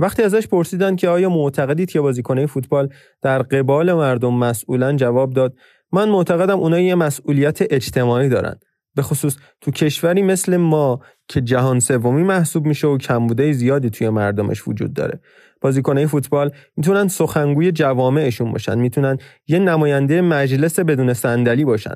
وقتی 0.01 0.23
ازش 0.23 0.47
پرسیدن 0.47 0.95
که 0.95 1.09
آیا 1.09 1.29
معتقدید 1.29 1.91
که 1.91 2.01
بازیکنهای 2.01 2.47
فوتبال 2.47 2.89
در 3.21 3.41
قبال 3.41 3.93
مردم 3.93 4.33
مسئولن 4.33 4.97
جواب 4.97 5.33
داد 5.33 5.55
من 5.91 6.09
معتقدم 6.09 6.59
اونها 6.59 6.79
یه 6.79 6.95
مسئولیت 6.95 7.59
اجتماعی 7.61 8.29
دارن. 8.29 8.55
به 8.95 9.01
خصوص 9.01 9.37
تو 9.61 9.71
کشوری 9.71 10.21
مثل 10.21 10.57
ما 10.57 10.99
که 11.27 11.41
جهان 11.41 11.79
سومی 11.79 12.23
محسوب 12.23 12.65
میشه 12.65 12.87
و 12.87 12.97
کمبوده 12.97 13.51
زیادی 13.51 13.89
توی 13.89 14.09
مردمش 14.09 14.67
وجود 14.67 14.93
داره. 14.93 15.19
بازیکنهای 15.61 16.07
فوتبال 16.07 16.51
می‌تونن 16.77 17.07
سخنگوی 17.07 17.71
جوامعشون 17.71 18.51
باشن 18.51 18.79
می‌تونن 18.79 19.17
یه 19.47 19.59
نماینده 19.59 20.21
مجلس 20.21 20.79
بدون 20.79 21.13
صندلی 21.13 21.65
باشن. 21.65 21.95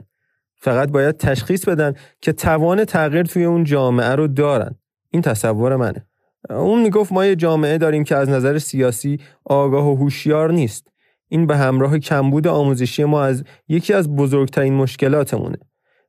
فقط 0.55 0.91
باید 0.91 1.17
تشخیص 1.17 1.65
بدن 1.65 1.93
که 2.21 2.33
توان 2.33 2.85
تغییر 2.85 3.23
توی 3.23 3.43
اون 3.43 3.63
جامعه 3.63 4.15
رو 4.15 4.27
دارن. 4.27 4.75
این 5.09 5.21
تصور 5.21 5.75
منه. 5.75 6.07
اون 6.49 6.81
می‌گفت 6.81 7.11
ما 7.11 7.25
یه 7.25 7.35
جامعه 7.35 7.77
داریم 7.77 8.03
که 8.03 8.15
از 8.15 8.29
نظر 8.29 8.57
سیاسی 8.57 9.19
آگاه 9.45 9.87
و 9.87 9.95
هوشیار 9.95 10.51
نیست. 10.51 10.87
این 11.27 11.47
به 11.47 11.57
همراه 11.57 11.99
کمبود 11.99 12.47
آموزشی 12.47 13.03
ما 13.03 13.23
از 13.23 13.43
یکی 13.67 13.93
از 13.93 14.15
بزرگترین 14.15 14.73
مشکلاتمونه 14.73 15.57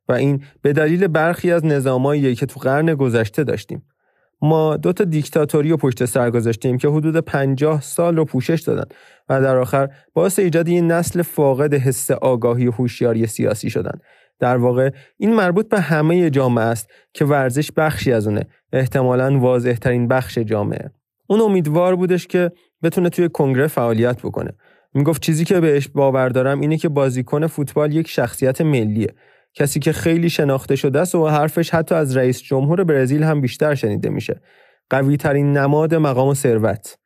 و 0.09 0.13
این 0.13 0.43
به 0.63 0.73
دلیل 0.73 1.07
برخی 1.07 1.53
از 1.53 1.65
نظامایی 1.65 2.35
که 2.35 2.47
تو 2.47 2.61
قرن 2.61 2.95
گذشته 2.95 3.45
داشتیم. 3.45 3.83
ما 4.43 4.77
دو 4.77 4.93
تا 4.93 5.05
دیکتاتوری 5.05 5.71
رو 5.71 5.77
پشت 5.77 6.05
سر 6.05 6.31
گذاشتیم 6.31 6.79
که 6.79 6.89
حدود 6.89 7.17
50 7.17 7.81
سال 7.81 8.17
رو 8.17 8.25
پوشش 8.25 8.61
دادن 8.61 8.85
و 9.29 9.43
در 9.43 9.57
آخر 9.57 9.89
باعث 10.15 10.39
ایجاد 10.39 10.69
این 10.69 10.93
نسل 10.93 11.23
فاقد 11.23 11.75
حس 11.75 12.11
آگاهی 12.11 12.67
و 12.67 12.71
هوشیاری 12.71 13.27
سیاسی 13.27 13.71
شدن. 13.71 13.99
در 14.39 14.57
واقع 14.57 14.91
این 15.17 15.35
مربوط 15.35 15.69
به 15.69 15.81
همه 15.81 16.31
جامعه 16.31 16.65
است 16.65 16.91
که 17.13 17.25
ورزش 17.25 17.73
بخشی 17.73 18.13
از 18.13 18.27
اونه. 18.27 18.47
احتمالا 18.73 19.39
واضح 19.39 19.73
ترین 19.73 20.09
بخش 20.09 20.39
جامعه. 20.39 20.91
اون 21.27 21.41
امیدوار 21.41 21.97
بودش 21.97 22.27
که 22.27 22.53
بتونه 22.83 23.09
توی 23.09 23.29
کنگره 23.29 23.67
فعالیت 23.67 24.23
بکنه. 24.23 24.53
می‌گفت 24.95 25.23
چیزی 25.23 25.45
که 25.45 25.61
بهش 25.61 25.89
باور 25.89 26.29
دارم 26.29 26.61
اینه 26.61 26.77
که 26.77 26.89
بازیکن 26.89 27.47
فوتبال 27.47 27.95
یک 27.95 28.09
شخصیت 28.09 28.61
ملیه. 28.61 29.15
کسی 29.55 29.81
که 29.81 29.93
خیلی 29.93 30.31
شناخته 30.31 30.77
شده 30.77 31.01
است 31.01 31.15
و 31.15 31.29
حرفش 31.29 31.71
حتی 31.71 31.95
از 31.95 32.17
رئیس 32.17 32.43
جمهور 32.43 32.85
برزیل 32.85 33.23
هم 33.23 33.41
بیشتر 33.41 33.75
شنیده 33.75 34.09
میشه. 34.09 34.41
قوی 34.91 35.17
ترین 35.17 35.57
نماد 35.57 35.95
مقام 35.95 36.29
و 36.29 36.35
ثروت. 36.35 36.99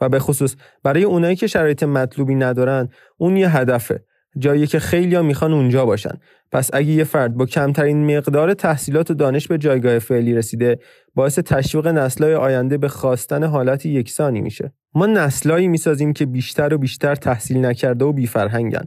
و 0.00 0.08
به 0.08 0.18
خصوص 0.18 0.56
برای 0.82 1.04
اونایی 1.04 1.36
که 1.36 1.46
شرایط 1.46 1.82
مطلوبی 1.82 2.34
ندارن 2.34 2.88
اون 3.16 3.36
یه 3.36 3.56
هدفه. 3.56 4.04
جایی 4.38 4.66
که 4.66 4.78
خیلی 4.78 5.14
ها 5.14 5.22
می‌خوان 5.22 5.52
اونجا 5.52 5.86
باشن. 5.86 6.18
پس 6.52 6.70
اگه 6.72 6.88
یه 6.88 7.04
فرد 7.04 7.34
با 7.34 7.46
کمترین 7.46 8.16
مقدار 8.16 8.54
تحصیلات 8.54 9.10
و 9.10 9.14
دانش 9.14 9.48
به 9.48 9.58
جایگاه 9.58 9.98
فعلی 9.98 10.34
رسیده 10.34 10.78
باعث 11.14 11.38
تشویق 11.38 11.86
نسلهای 11.86 12.34
آینده 12.34 12.78
به 12.78 12.88
خواستن 12.88 13.44
حالت 13.44 13.86
یکسانی 13.86 14.40
میشه. 14.40 14.72
ما 14.94 15.06
نسلایی 15.06 15.68
می‌سازیم 15.68 16.12
که 16.12 16.26
بیشتر 16.26 16.74
و 16.74 16.78
بیشتر 16.78 17.14
تحصیل 17.14 17.64
نکرده 17.64 18.04
و 18.04 18.12
بیفرهنگن. 18.12 18.84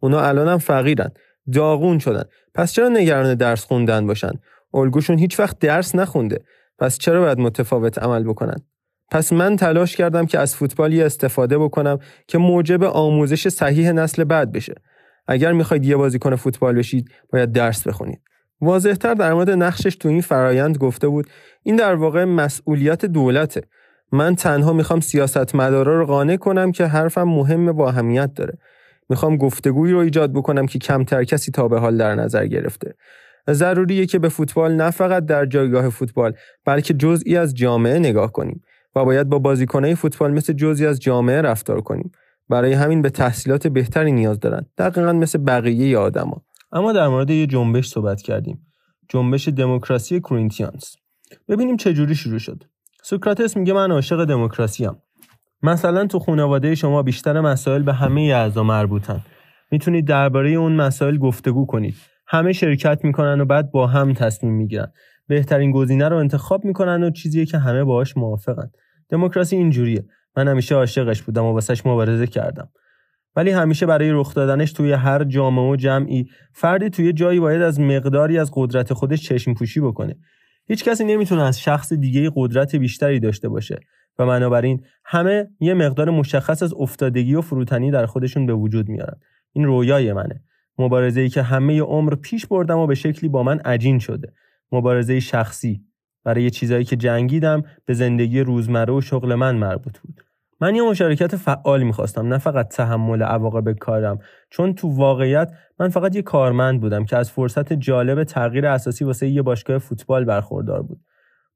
اونا 0.00 0.20
الان 0.20 0.48
هم 0.48 0.58
فقیرن. 0.58 1.10
داغون 1.52 1.98
شدن. 1.98 2.24
پس 2.54 2.72
چرا 2.72 2.88
نگران 2.88 3.34
درس 3.34 3.64
خوندن 3.64 4.06
باشن؟ 4.06 4.32
الگوشون 4.74 5.18
هیچ 5.18 5.40
وقت 5.40 5.58
درس 5.58 5.94
نخونده. 5.94 6.40
پس 6.78 6.98
چرا 6.98 7.20
باید 7.20 7.38
متفاوت 7.38 7.98
عمل 7.98 8.24
بکنن؟ 8.24 8.56
پس 9.10 9.32
من 9.32 9.56
تلاش 9.56 9.96
کردم 9.96 10.26
که 10.26 10.38
از 10.38 10.56
فوتبالی 10.56 11.02
استفاده 11.02 11.58
بکنم 11.58 11.98
که 12.26 12.38
موجب 12.38 12.82
آموزش 12.82 13.48
صحیح 13.48 13.92
نسل 13.92 14.24
بعد 14.24 14.52
بشه. 14.52 14.74
اگر 15.30 15.52
می‌خواید 15.52 15.84
یه 15.84 15.96
بازیکن 15.96 16.36
فوتبال 16.36 16.74
بشید 16.74 17.10
باید 17.32 17.52
درس 17.52 17.86
بخونید. 17.86 18.20
واضحتر 18.60 19.14
در 19.14 19.34
مورد 19.34 19.50
نقشش 19.50 19.96
تو 19.96 20.08
این 20.08 20.20
فرایند 20.20 20.78
گفته 20.78 21.08
بود 21.08 21.26
این 21.62 21.76
در 21.76 21.94
واقع 21.94 22.24
مسئولیت 22.24 23.04
دولته. 23.04 23.62
من 24.12 24.34
تنها 24.36 24.72
می‌خوام 24.72 25.00
سیاستمدارا 25.00 25.98
رو 25.98 26.06
قانع 26.06 26.36
کنم 26.36 26.72
که 26.72 26.86
حرفم 26.86 27.22
مهم 27.22 27.72
با 27.72 27.88
اهمیت 27.88 28.34
داره. 28.34 28.58
می‌خوام 29.08 29.36
گفتگویی 29.36 29.92
رو 29.92 29.98
ایجاد 29.98 30.32
بکنم 30.32 30.66
که 30.66 30.78
کمتر 30.78 31.24
کسی 31.24 31.52
تا 31.52 31.68
به 31.68 31.80
حال 31.80 31.96
در 31.96 32.14
نظر 32.14 32.46
گرفته. 32.46 32.94
ضروریه 33.50 34.06
که 34.06 34.18
به 34.18 34.28
فوتبال 34.28 34.74
نه 34.74 34.90
فقط 34.90 35.24
در 35.24 35.46
جایگاه 35.46 35.88
فوتبال 35.88 36.32
بلکه 36.64 36.94
جزئی 36.94 37.36
از 37.36 37.54
جامعه 37.54 37.98
نگاه 37.98 38.32
کنیم 38.32 38.62
و 38.96 39.04
باید 39.04 39.28
با 39.28 39.38
بازیکنهای 39.38 39.94
فوتبال 39.94 40.32
مثل 40.32 40.52
جزئی 40.52 40.86
از 40.86 41.00
جامعه 41.00 41.42
رفتار 41.42 41.80
کنیم. 41.80 42.12
برای 42.50 42.72
همین 42.72 43.02
به 43.02 43.10
تحصیلات 43.10 43.66
بهتری 43.66 44.12
نیاز 44.12 44.40
دارن. 44.40 44.66
دقیقا 44.78 45.12
مثل 45.12 45.38
بقیه 45.38 45.98
آدما. 45.98 46.42
اما 46.72 46.92
در 46.92 47.08
مورد 47.08 47.30
یه 47.30 47.46
جنبش 47.46 47.88
صحبت 47.88 48.22
کردیم. 48.22 48.66
جنبش 49.08 49.48
دموکراسی 49.48 50.20
کرینتیانس 50.20 50.96
ببینیم 51.48 51.76
چه 51.76 51.92
جوری 51.92 52.14
شروع 52.14 52.38
شد. 52.38 52.64
سوکراتس 53.02 53.56
میگه 53.56 53.72
من 53.72 53.90
عاشق 53.90 54.24
دموکراسی 54.24 54.88
مثلا 55.62 56.06
تو 56.06 56.18
خانواده 56.18 56.74
شما 56.74 57.02
بیشتر 57.02 57.40
مسائل 57.40 57.82
به 57.82 57.92
همه 57.92 58.20
اعضا 58.20 58.62
مربوطن. 58.62 59.20
می‌تونید 59.70 60.06
درباره 60.06 60.50
اون 60.50 60.72
مسائل 60.72 61.18
گفتگو 61.18 61.66
کنید. 61.66 61.94
همه 62.26 62.52
شرکت 62.52 63.04
می‌کنن 63.04 63.40
و 63.40 63.44
بعد 63.44 63.70
با 63.70 63.86
هم 63.86 64.12
تصمیم 64.12 64.52
می‌گیرن. 64.52 64.92
بهترین 65.28 65.70
گزینه 65.70 66.08
رو 66.08 66.16
انتخاب 66.16 66.64
می‌کنن 66.64 67.02
و 67.02 67.10
چیزیه 67.10 67.46
که 67.46 67.58
همه 67.58 67.84
باهاش 67.84 68.16
موافقن. 68.16 68.70
دموکراسی 69.08 69.56
اینجوریه. 69.56 70.04
من 70.36 70.48
همیشه 70.48 70.74
عاشقش 70.74 71.22
بودم 71.22 71.44
و 71.44 71.52
واسش 71.52 71.86
مبارزه 71.86 72.26
کردم. 72.26 72.68
ولی 73.36 73.50
همیشه 73.50 73.86
برای 73.86 74.10
رخ 74.10 74.34
دادنش 74.34 74.72
توی 74.72 74.92
هر 74.92 75.24
جامعه 75.24 75.70
و 75.70 75.76
جمعی 75.76 76.26
فردی 76.52 76.90
توی 76.90 77.12
جایی 77.12 77.40
باید 77.40 77.62
از 77.62 77.80
مقداری 77.80 78.38
از 78.38 78.50
قدرت 78.54 78.92
خودش 78.92 79.22
چشم 79.22 79.54
پوشی 79.54 79.80
بکنه. 79.80 80.16
هیچ 80.66 80.84
کسی 80.84 81.04
نمی‌تونه 81.04 81.42
از 81.42 81.60
شخص 81.60 81.92
دیگه 81.92 82.30
قدرت 82.36 82.76
بیشتری 82.76 83.20
داشته 83.20 83.48
باشه 83.48 83.80
و 84.18 84.26
بنابراین 84.26 84.84
همه 85.04 85.48
یه 85.60 85.74
مقدار 85.74 86.10
مشخص 86.10 86.62
از 86.62 86.74
افتادگی 86.74 87.34
و 87.34 87.40
فروتنی 87.40 87.90
در 87.90 88.06
خودشون 88.06 88.46
به 88.46 88.54
وجود 88.54 88.88
میارن. 88.88 89.20
این 89.52 89.64
رویای 89.64 90.12
منه. 90.12 90.44
مبارزه‌ای 90.78 91.28
که 91.28 91.42
همه 91.42 91.80
عمر 91.80 92.14
پیش 92.14 92.46
بردم 92.46 92.78
و 92.78 92.86
به 92.86 92.94
شکلی 92.94 93.28
با 93.28 93.42
من 93.42 93.58
عجین 93.58 93.98
شده. 93.98 94.32
مبارزه 94.72 95.20
شخصی. 95.20 95.84
برای 96.24 96.50
چیزایی 96.50 96.84
که 96.84 96.96
جنگیدم 96.96 97.62
به 97.86 97.94
زندگی 97.94 98.40
روزمره 98.40 98.92
و 98.92 99.00
شغل 99.00 99.34
من 99.34 99.56
مربوط 99.56 99.98
بود. 99.98 100.24
من 100.60 100.74
یه 100.74 100.82
مشارکت 100.82 101.36
فعال 101.36 101.82
می‌خواستم 101.82 102.28
نه 102.28 102.38
فقط 102.38 102.68
تحمل 102.68 103.22
عواقب 103.22 103.72
کارم. 103.72 104.18
چون 104.50 104.74
تو 104.74 104.88
واقعیت 104.88 105.52
من 105.78 105.88
فقط 105.88 106.16
یه 106.16 106.22
کارمند 106.22 106.80
بودم 106.80 107.04
که 107.04 107.16
از 107.16 107.30
فرصت 107.30 107.72
جالب 107.72 108.24
تغییر 108.24 108.66
اساسی 108.66 109.04
واسه 109.04 109.28
یه 109.28 109.42
باشگاه 109.42 109.78
فوتبال 109.78 110.24
برخوردار 110.24 110.82
بود. 110.82 111.00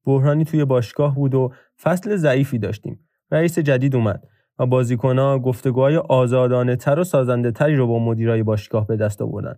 بحرانی 0.06 0.44
توی 0.44 0.64
باشگاه 0.64 1.14
بود 1.14 1.34
و 1.34 1.52
فصل 1.82 2.16
ضعیفی 2.16 2.58
داشتیم. 2.58 3.00
رئیس 3.30 3.58
جدید 3.58 3.96
اومد 3.96 4.22
و 4.58 4.66
بازیکنها 4.66 5.38
گفتگوهای 5.38 5.96
آزادانه 5.96 6.76
تر 6.76 6.98
و 6.98 7.04
سازنده 7.04 7.50
تری 7.50 7.76
رو 7.76 7.86
با 7.86 7.98
مدیرای 7.98 8.42
باشگاه 8.42 8.86
به 8.86 8.96
دست 8.96 9.22
آوردن. 9.22 9.54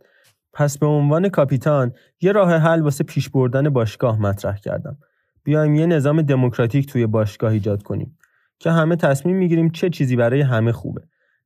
پس 0.58 0.78
به 0.78 0.86
عنوان 0.86 1.28
کاپیتان 1.28 1.92
یه 2.20 2.32
راه 2.32 2.56
حل 2.56 2.80
واسه 2.82 3.04
پیش 3.04 3.28
بردن 3.28 3.68
باشگاه 3.68 4.20
مطرح 4.20 4.56
کردم. 4.56 4.98
بیایم 5.44 5.74
یه 5.74 5.86
نظام 5.86 6.22
دموکراتیک 6.22 6.86
توی 6.86 7.06
باشگاه 7.06 7.52
ایجاد 7.52 7.82
کنیم 7.82 8.18
که 8.58 8.70
همه 8.70 8.96
تصمیم 8.96 9.36
می‌گیریم 9.36 9.70
چه 9.70 9.90
چیزی 9.90 10.16
برای 10.16 10.40
همه 10.40 10.72
خوبه. 10.72 11.02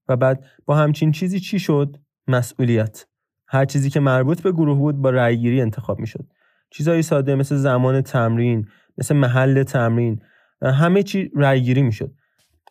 و 0.09 0.17
بعد 0.17 0.45
با 0.67 0.77
همچین 0.77 1.13
چیزی 1.13 1.41
چی 1.41 1.59
شد؟ 1.59 1.97
مسئولیت. 2.29 3.07
هر 3.49 3.65
چیزی 3.65 3.91
که 3.91 4.01
مربوط 4.01 4.43
به 4.43 4.53
گروه 4.53 4.79
بود 4.79 4.97
با 4.97 5.11
رأیگیری 5.11 5.61
انتخاب 5.61 5.99
می‌شد. 5.99 6.27
چیزایی 6.71 7.03
ساده 7.03 7.35
مثل 7.35 7.57
زمان 7.57 8.01
تمرین 8.01 8.69
مثل 8.99 9.17
محل 9.17 9.63
تمرین 9.63 10.23
همه 10.63 11.03
چی 11.03 11.31
رأیگیری 11.37 11.83
می‌شد. 11.83 12.11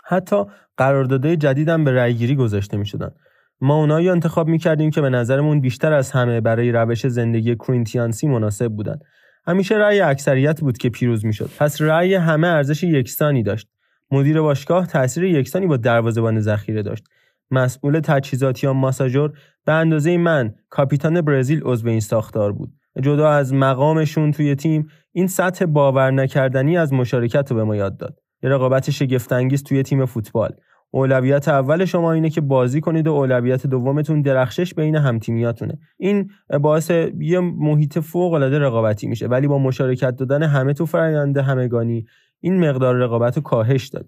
حتی 0.05 0.43
قراردادهای 0.77 1.37
جدیدم 1.37 1.83
به 1.83 1.91
رأیگیری 1.91 2.35
گذاشته 2.35 2.77
می‌شدن. 2.77 3.11
ما 3.61 3.75
اونایی 3.75 4.09
انتخاب 4.09 4.47
می‌کردیم 4.47 4.89
که 4.89 5.01
به 5.01 5.09
نظرمون 5.09 5.61
بیشتر 5.61 5.93
از 5.93 6.11
همه 6.11 6.41
برای 6.41 6.71
روش 6.71 7.07
زندگی 7.07 7.55
کرینتیانسی 7.55 8.27
مناسب 8.27 8.67
بودن. 8.67 8.99
همیشه 9.47 9.75
رأی 9.75 10.01
اکثریت 10.01 10.61
بود 10.61 10.77
که 10.77 10.89
پیروز 10.89 11.25
می‌شد. 11.25 11.49
پس 11.59 11.81
رأی 11.81 12.15
همه 12.15 12.47
ارزش 12.47 12.83
یکسانی 12.83 13.43
داشت. 13.43 13.67
مدیر 14.11 14.41
باشگاه 14.41 14.87
تاثیر 14.87 15.23
یکسانی 15.23 15.67
با 15.67 15.77
دروازه‌بان 15.77 16.39
ذخیره 16.39 16.83
داشت. 16.83 17.03
مسئول 17.51 17.99
تجهیزات 17.99 18.63
یا 18.63 18.73
ماساژور 18.73 19.33
به 19.65 19.73
اندازه 19.73 20.17
من 20.17 20.53
کاپیتان 20.69 21.21
برزیل 21.21 21.61
عضو 21.63 21.87
این 21.87 21.99
ساختار 21.99 22.51
بود. 22.51 22.73
جدا 23.01 23.29
از 23.29 23.53
مقامشون 23.53 24.31
توی 24.31 24.55
تیم 24.55 24.87
این 25.11 25.27
سطح 25.27 25.65
باور 25.65 26.11
نکردنی 26.11 26.77
از 26.77 26.93
مشارکت 26.93 27.51
رو 27.51 27.57
به 27.57 27.63
ما 27.63 27.75
یاد 27.75 27.97
داد. 27.97 28.19
یه 28.43 28.49
رقابت 28.49 28.89
شگفتانگیز 28.89 29.63
توی 29.63 29.83
تیم 29.83 30.05
فوتبال. 30.05 30.55
اولویت 30.91 31.47
اول 31.47 31.85
شما 31.85 32.11
اینه 32.11 32.29
که 32.29 32.41
بازی 32.41 32.81
کنید 32.81 33.07
و 33.07 33.11
اولویت 33.11 33.67
دومتون 33.67 34.21
درخشش 34.21 34.73
بین 34.73 34.95
همتیمیاتونه. 34.95 35.79
این 35.97 36.29
باعث 36.61 36.91
یه 37.19 37.39
محیط 37.39 37.99
فوق 37.99 38.33
العاده 38.33 38.59
رقابتی 38.59 39.07
میشه 39.07 39.27
ولی 39.27 39.47
با 39.47 39.57
مشارکت 39.57 40.15
دادن 40.15 40.43
همه 40.43 40.73
تو 40.73 40.85
فرآیند 40.85 41.37
همگانی 41.37 42.05
این 42.39 42.69
مقدار 42.69 42.95
رقابت 42.95 43.35
رو 43.35 43.43
کاهش 43.43 43.87
داد. 43.87 44.05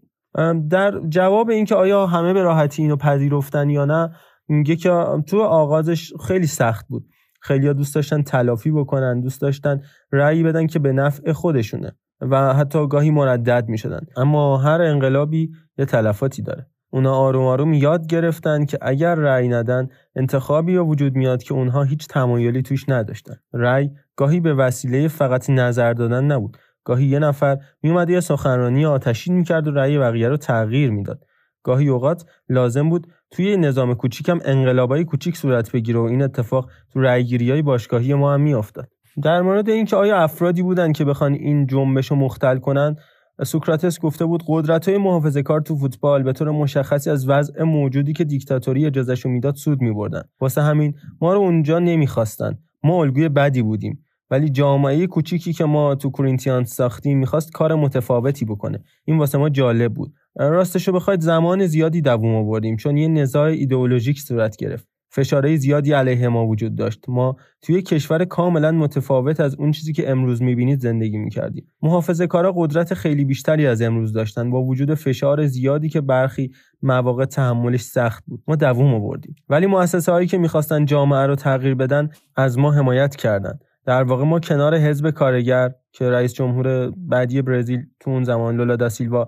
در 0.69 0.99
جواب 1.09 1.49
اینکه 1.49 1.75
آیا 1.75 2.07
همه 2.07 2.33
به 2.33 2.41
راحتی 2.41 2.81
اینو 2.81 2.95
پذیرفتن 2.95 3.69
یا 3.69 3.85
نه 3.85 4.15
میگه 4.47 4.75
که 4.75 5.05
تو 5.27 5.41
آغازش 5.41 6.13
خیلی 6.27 6.47
سخت 6.47 6.87
بود. 6.87 7.05
خیلی 7.41 7.73
دوست 7.73 7.95
داشتن 7.95 8.21
تلافی 8.21 8.71
بکنن 8.71 9.21
دوست 9.21 9.41
داشتن 9.41 9.81
رأی 10.11 10.43
بدن 10.43 10.67
که 10.67 10.79
به 10.79 10.93
نفع 10.93 11.31
خودشونه 11.31 11.91
و 12.21 12.53
حتی 12.53 12.87
گاهی 12.87 13.11
مردد 13.11 13.65
می 13.69 13.77
شدن. 13.77 14.01
اما 14.17 14.57
هر 14.57 14.81
انقلابی 14.81 15.51
یه 15.77 15.85
تلفاتی 15.85 16.41
داره. 16.41 16.70
اونا 16.93 17.13
آروم 17.13 17.45
آروم 17.45 17.73
یاد 17.73 18.07
گرفتن 18.07 18.65
که 18.65 18.77
اگر 18.81 19.15
رأی 19.15 19.47
ندن 19.47 19.89
انتخابی 20.15 20.73
یا 20.73 20.85
وجود 20.85 21.15
میاد 21.15 21.43
که 21.43 21.53
اونها 21.53 21.83
هیچ 21.83 22.07
تمایلی 22.07 22.61
توش 22.61 22.89
نداشتن. 22.89 23.35
رأی 23.53 23.89
گاهی 24.15 24.39
به 24.39 24.53
وسیله 24.53 25.07
فقط 25.07 25.49
نظر 25.49 25.93
دادن 25.93 26.23
نبود. 26.23 26.57
گاهی 26.83 27.05
یه 27.05 27.19
نفر 27.19 27.57
میومد 27.83 28.09
یه 28.09 28.19
سخنرانی 28.19 28.85
آتشین 28.85 29.35
می‌کرد 29.35 29.67
و 29.67 29.71
رأی 29.71 29.97
بقیه 29.97 30.29
رو 30.29 30.37
تغییر 30.37 30.91
می‌داد. 30.91 31.23
گاهی 31.63 31.87
اوقات 31.87 32.25
لازم 32.49 32.89
بود 32.89 33.07
توی 33.31 33.57
نظام 33.57 33.93
کوچیکم 33.93 34.39
انقلابای 34.45 35.05
کوچیک 35.05 35.37
صورت 35.37 35.71
بگیره 35.71 35.99
و 35.99 36.03
این 36.03 36.21
اتفاق 36.21 36.69
تو 36.93 36.99
های 37.05 37.61
باشگاهی 37.61 38.13
ما 38.13 38.33
هم 38.33 38.41
میافتاد. 38.41 38.87
در 39.23 39.41
مورد 39.41 39.69
اینکه 39.69 39.95
آیا 39.95 40.17
افرادی 40.17 40.61
بودن 40.61 40.91
که 40.91 41.05
بخوان 41.05 41.33
این 41.33 41.67
جنبش 41.67 42.07
رو 42.07 42.17
مختل 42.17 42.57
کنن 42.57 42.95
سوکراتس 43.43 43.99
گفته 43.99 44.25
بود 44.25 44.43
قدرت 44.47 44.89
های 44.89 44.97
محافظه 44.97 45.43
کار 45.43 45.61
تو 45.61 45.75
فوتبال 45.75 46.23
به 46.23 46.33
طور 46.33 46.51
مشخصی 46.51 47.09
از 47.09 47.29
وضع 47.29 47.63
موجودی 47.63 48.13
که 48.13 48.23
دیکتاتوری 48.23 48.85
اجازهشو 48.85 49.29
می‌داد 49.29 49.55
سود 49.55 49.81
میبردن. 49.81 50.21
واسه 50.41 50.61
همین 50.61 50.93
ما 51.21 51.33
رو 51.33 51.39
اونجا 51.39 51.79
نمی‌خواستن. 51.79 52.57
ما 52.83 53.01
الگوی 53.01 53.29
بدی 53.29 53.61
بودیم. 53.61 54.05
ولی 54.29 54.49
جامعه 54.49 55.07
کوچیکی 55.07 55.53
که 55.53 55.65
ما 55.65 55.95
تو 55.95 56.09
کورینتیان 56.09 56.63
ساختیم 56.63 57.17
می‌خواست 57.17 57.51
کار 57.51 57.75
متفاوتی 57.75 58.45
بکنه. 58.45 58.83
این 59.05 59.17
واسه 59.17 59.37
ما 59.37 59.49
جالب 59.49 59.93
بود. 59.93 60.13
راستشو 60.35 60.91
بخواید 60.91 61.21
زمان 61.21 61.65
زیادی 61.65 62.01
دووم 62.01 62.35
آوردیم 62.35 62.77
چون 62.77 62.97
یه 62.97 63.07
نزاع 63.07 63.47
ایدئولوژیک 63.47 64.19
صورت 64.19 64.57
گرفت. 64.57 64.90
فشارهای 65.13 65.57
زیادی 65.57 65.93
علیه 65.93 66.27
ما 66.27 66.47
وجود 66.47 66.75
داشت. 66.75 67.05
ما 67.07 67.35
توی 67.61 67.81
کشور 67.81 68.25
کاملا 68.25 68.71
متفاوت 68.71 69.39
از 69.39 69.55
اون 69.55 69.71
چیزی 69.71 69.93
که 69.93 70.09
امروز 70.09 70.41
می‌بینید 70.41 70.79
زندگی 70.79 71.17
می‌کردیم. 71.17 71.71
محافظه 71.81 72.27
کارا 72.27 72.53
قدرت 72.55 72.93
خیلی 72.93 73.25
بیشتری 73.25 73.67
از 73.67 73.81
امروز 73.81 74.13
داشتن. 74.13 74.49
با 74.49 74.63
وجود 74.63 74.93
فشار 74.93 75.45
زیادی 75.45 75.89
که 75.89 76.01
برخی 76.01 76.51
مواقع 76.81 77.25
تحملش 77.25 77.81
سخت 77.81 78.23
بود. 78.27 78.43
ما 78.47 78.55
دووم 78.55 78.93
آوردیم. 78.93 79.35
ولی 79.49 79.65
مؤسسه 79.65 80.11
هایی 80.11 80.27
که 80.27 80.37
می‌خواستن 80.37 80.85
جامعه 80.85 81.25
رو 81.25 81.35
تغییر 81.35 81.75
بدن 81.75 82.09
از 82.35 82.59
ما 82.59 82.71
حمایت 82.71 83.15
کردند 83.15 83.63
در 83.85 84.03
واقع 84.03 84.23
ما 84.23 84.39
کنار 84.39 84.75
حزب 84.75 85.09
کارگر 85.09 85.71
که 85.91 86.09
رئیس 86.09 86.33
جمهور 86.33 86.91
بعدی 86.97 87.41
برزیل 87.41 87.85
تو 87.99 88.11
اون 88.11 88.23
زمان 88.23 88.55
لولا 88.55 88.75
دا 88.75 88.89
سیلوا 88.89 89.27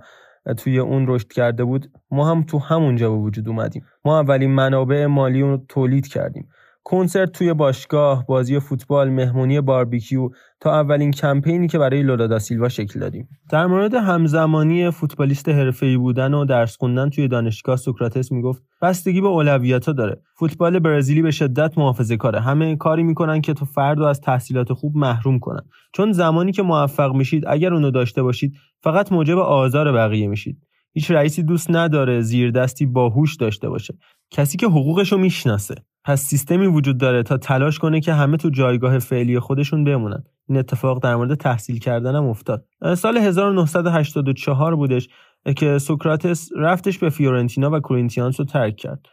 توی 0.57 0.79
اون 0.79 1.05
رشد 1.07 1.27
کرده 1.27 1.63
بود 1.63 1.91
ما 2.11 2.31
هم 2.31 2.43
تو 2.43 2.59
همونجا 2.59 3.09
به 3.09 3.17
وجود 3.17 3.47
اومدیم. 3.47 3.85
ما 4.05 4.19
اولین 4.19 4.49
منابع 4.49 5.05
مالی 5.05 5.41
رو 5.41 5.65
تولید 5.69 6.07
کردیم. 6.07 6.49
کنسرت 6.85 7.31
توی 7.31 7.53
باشگاه، 7.53 8.25
بازی 8.25 8.59
فوتبال، 8.59 9.09
مهمونی 9.09 9.61
باربیکیو 9.61 10.29
تا 10.59 10.71
اولین 10.71 11.11
کمپینی 11.11 11.67
که 11.67 11.77
برای 11.77 12.03
لولا 12.03 12.39
سیلوا 12.39 12.69
شکل 12.69 12.99
دادیم. 12.99 13.29
در 13.49 13.65
مورد 13.65 13.93
همزمانی 13.93 14.91
فوتبالیست 14.91 15.49
حرفه‌ای 15.49 15.97
بودن 15.97 16.33
و 16.33 16.45
درس 16.45 16.77
خوندن 16.77 17.09
توی 17.09 17.27
دانشگاه 17.27 17.75
سوکراتس 17.75 18.31
می‌گفت 18.31 18.63
بستگی 18.81 19.21
به 19.21 19.27
اولویت‌ها 19.27 19.93
داره. 19.93 20.21
فوتبال 20.39 20.79
برزیلی 20.79 21.21
به 21.21 21.31
شدت 21.31 21.77
محافظه 21.77 22.17
کاره. 22.17 22.39
همه 22.39 22.75
کاری 22.75 23.03
می‌کنن 23.03 23.41
که 23.41 23.53
تو 23.53 23.65
فرد 23.65 24.01
از 24.01 24.21
تحصیلات 24.21 24.73
خوب 24.73 24.97
محروم 24.97 25.39
کنن. 25.39 25.61
چون 25.93 26.11
زمانی 26.11 26.51
که 26.51 26.63
موفق 26.63 27.13
میشید 27.15 27.43
اگر 27.47 27.73
اونو 27.73 27.91
داشته 27.91 28.23
باشید 28.23 28.53
فقط 28.83 29.11
موجب 29.11 29.37
آزار 29.37 29.91
بقیه 29.91 30.27
میشید. 30.27 30.57
هیچ 30.93 31.11
رئیسی 31.11 31.43
دوست 31.43 31.67
نداره 31.71 32.21
زیر 32.21 32.51
دستی 32.51 32.85
باهوش 32.85 33.35
داشته 33.35 33.69
باشه. 33.69 33.93
کسی 34.31 34.57
که 34.57 34.67
حقوقش 34.67 35.11
رو 35.11 35.17
می‌شناسه. 35.17 35.75
پس 36.05 36.21
سیستمی 36.21 36.67
وجود 36.67 36.97
داره 36.97 37.23
تا 37.23 37.37
تلاش 37.37 37.79
کنه 37.79 37.99
که 37.99 38.13
همه 38.13 38.37
تو 38.37 38.49
جایگاه 38.49 38.99
فعلی 38.99 39.39
خودشون 39.39 39.83
بمونن. 39.83 40.23
این 40.49 40.57
اتفاق 40.57 41.03
در 41.03 41.15
مورد 41.15 41.35
تحصیل 41.35 41.79
کردنم 41.79 42.25
افتاد. 42.25 42.65
سال 42.97 43.17
1984 43.17 44.75
بودش 44.75 45.09
که 45.55 45.77
سوکراتس 45.77 46.49
رفتش 46.55 46.97
به 46.97 47.09
فیورنتینا 47.09 47.71
و 47.71 47.79
کورینتیانس 47.79 48.39
رو 48.39 48.45
ترک 48.45 48.75
کرد. 48.75 49.05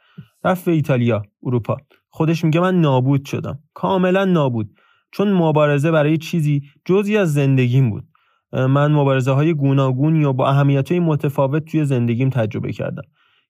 رفت 0.45 0.65
به 0.65 0.73
ایتالیا 0.73 1.23
اروپا. 1.43 1.77
خودش 2.11 2.45
میگه 2.45 2.61
من 2.61 2.81
نابود 2.81 3.25
شدم. 3.25 3.59
کاملا 3.75 4.25
نابود. 4.25 4.71
چون 5.13 5.33
مبارزه 5.33 5.91
برای 5.91 6.19
چیزی 6.19 6.63
جزئی 6.85 7.17
از 7.17 7.33
زندگیم 7.33 7.91
بود. 7.91 8.05
من 8.53 8.93
مبارزه 8.93 9.33
های 9.33 9.55
گوناگون 9.55 10.17
یا 10.17 10.33
با 10.33 10.49
اهمیت 10.49 10.91
های 10.91 11.01
متفاوت 11.01 11.65
توی 11.65 11.85
زندگیم 11.85 12.31
تجربه 12.31 12.73
کردم. 12.73 13.03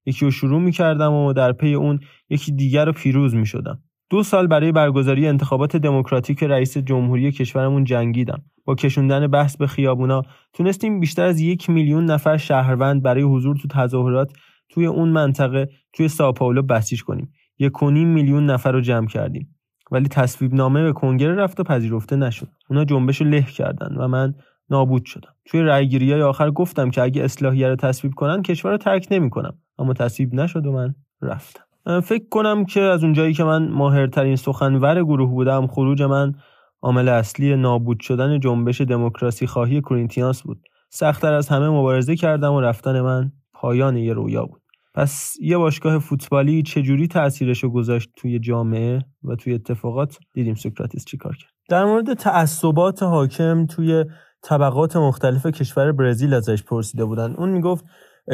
یکی 0.06 0.24
رو 0.24 0.30
شروع 0.30 0.60
می‌کردم 0.60 1.12
و 1.12 1.32
در 1.32 1.52
پی 1.52 1.74
اون 1.74 2.00
یکی 2.30 2.52
دیگر 2.52 2.84
رو 2.84 2.92
پیروز 2.92 3.34
می‌شدم. 3.34 3.78
دو 4.10 4.22
سال 4.22 4.46
برای 4.46 4.72
برگزاری 4.72 5.28
انتخابات 5.28 5.76
دموکراتیک 5.76 6.42
رئیس 6.42 6.78
جمهوری 6.78 7.32
کشورمون 7.32 7.84
جنگیدم. 7.84 8.42
با 8.64 8.74
کشوندن 8.74 9.26
بحث 9.26 9.56
به 9.56 9.66
خیابونا 9.66 10.22
تونستیم 10.52 11.00
بیشتر 11.00 11.24
از 11.24 11.40
یک 11.40 11.70
میلیون 11.70 12.04
نفر 12.04 12.36
شهروند 12.36 13.02
برای 13.02 13.22
حضور 13.22 13.56
تو 13.56 13.68
تظاهرات 13.68 14.32
توی 14.68 14.86
اون 14.86 15.08
منطقه 15.08 15.68
توی 15.92 16.08
ساپائولو 16.08 16.62
بسیج 16.62 17.02
کنیم. 17.02 17.32
یک 17.58 17.82
میلیون 17.82 18.46
نفر 18.46 18.72
رو 18.72 18.80
جمع 18.80 19.06
کردیم. 19.06 19.56
ولی 19.90 20.08
تصویب 20.08 20.54
نامه 20.54 20.82
به 20.82 20.92
کنگره 20.92 21.34
رفت 21.34 21.60
و 21.60 21.62
پذیرفته 21.62 22.16
نشد. 22.16 22.48
اونا 22.70 22.84
جنبش 22.84 23.20
رو 23.20 23.28
له 23.28 23.42
کردن 23.42 23.96
و 23.96 24.08
من 24.08 24.34
نابود 24.70 25.04
شدم. 25.04 25.34
توی 25.44 25.62
رأیگیری 25.62 26.12
های 26.12 26.22
آخر 26.22 26.50
گفتم 26.50 26.90
که 26.90 27.02
اگه 27.02 27.22
اصلاحیه 27.22 27.68
رو 27.68 27.76
تصویب 27.76 28.14
کنن 28.14 28.42
کشور 28.42 28.70
رو 28.70 28.76
ترک 28.76 29.08
نمی‌کنم. 29.10 29.58
اما 29.80 29.92
تصویب 29.92 30.34
نشد 30.34 30.66
و 30.66 30.72
من 30.72 30.94
رفتم. 31.22 31.62
فکر 32.00 32.24
کنم 32.30 32.64
که 32.64 32.80
از 32.80 33.04
اونجایی 33.04 33.34
که 33.34 33.44
من 33.44 33.68
ماهرترین 33.68 34.36
سخنور 34.36 35.04
گروه 35.04 35.30
بودم 35.30 35.66
خروج 35.66 36.02
من 36.02 36.34
عامل 36.82 37.08
اصلی 37.08 37.56
نابود 37.56 38.00
شدن 38.00 38.40
جنبش 38.40 38.80
دموکراسی 38.80 39.46
خواهی 39.46 39.80
کورینتیانس 39.80 40.42
بود. 40.42 40.60
سختتر 40.90 41.32
از 41.32 41.48
همه 41.48 41.68
مبارزه 41.68 42.16
کردم 42.16 42.52
و 42.52 42.60
رفتن 42.60 43.00
من 43.00 43.32
پایان 43.54 43.96
یه 43.96 44.12
رویا 44.12 44.44
بود. 44.46 44.60
پس 44.94 45.36
یه 45.40 45.58
باشگاه 45.58 45.98
فوتبالی 45.98 46.62
چجوری 46.62 47.08
تاثیرش 47.08 47.64
رو 47.64 47.70
گذاشت 47.70 48.10
توی 48.16 48.38
جامعه 48.38 48.98
و 49.24 49.36
توی 49.36 49.54
اتفاقات؟ 49.54 50.18
دیدیم 50.34 50.54
سوکراتیس 50.54 51.04
چیکار 51.04 51.36
کرد. 51.36 51.50
در 51.68 51.84
مورد 51.84 52.14
تعصبات 52.14 53.02
حاکم 53.02 53.66
توی 53.66 54.04
طبقات 54.42 54.96
مختلف 54.96 55.46
کشور 55.46 55.92
برزیل 55.92 56.34
ازش 56.34 56.62
پرسیده 56.62 57.04
بودن. 57.04 57.34
اون 57.34 57.48
می‌گفت 57.48 57.84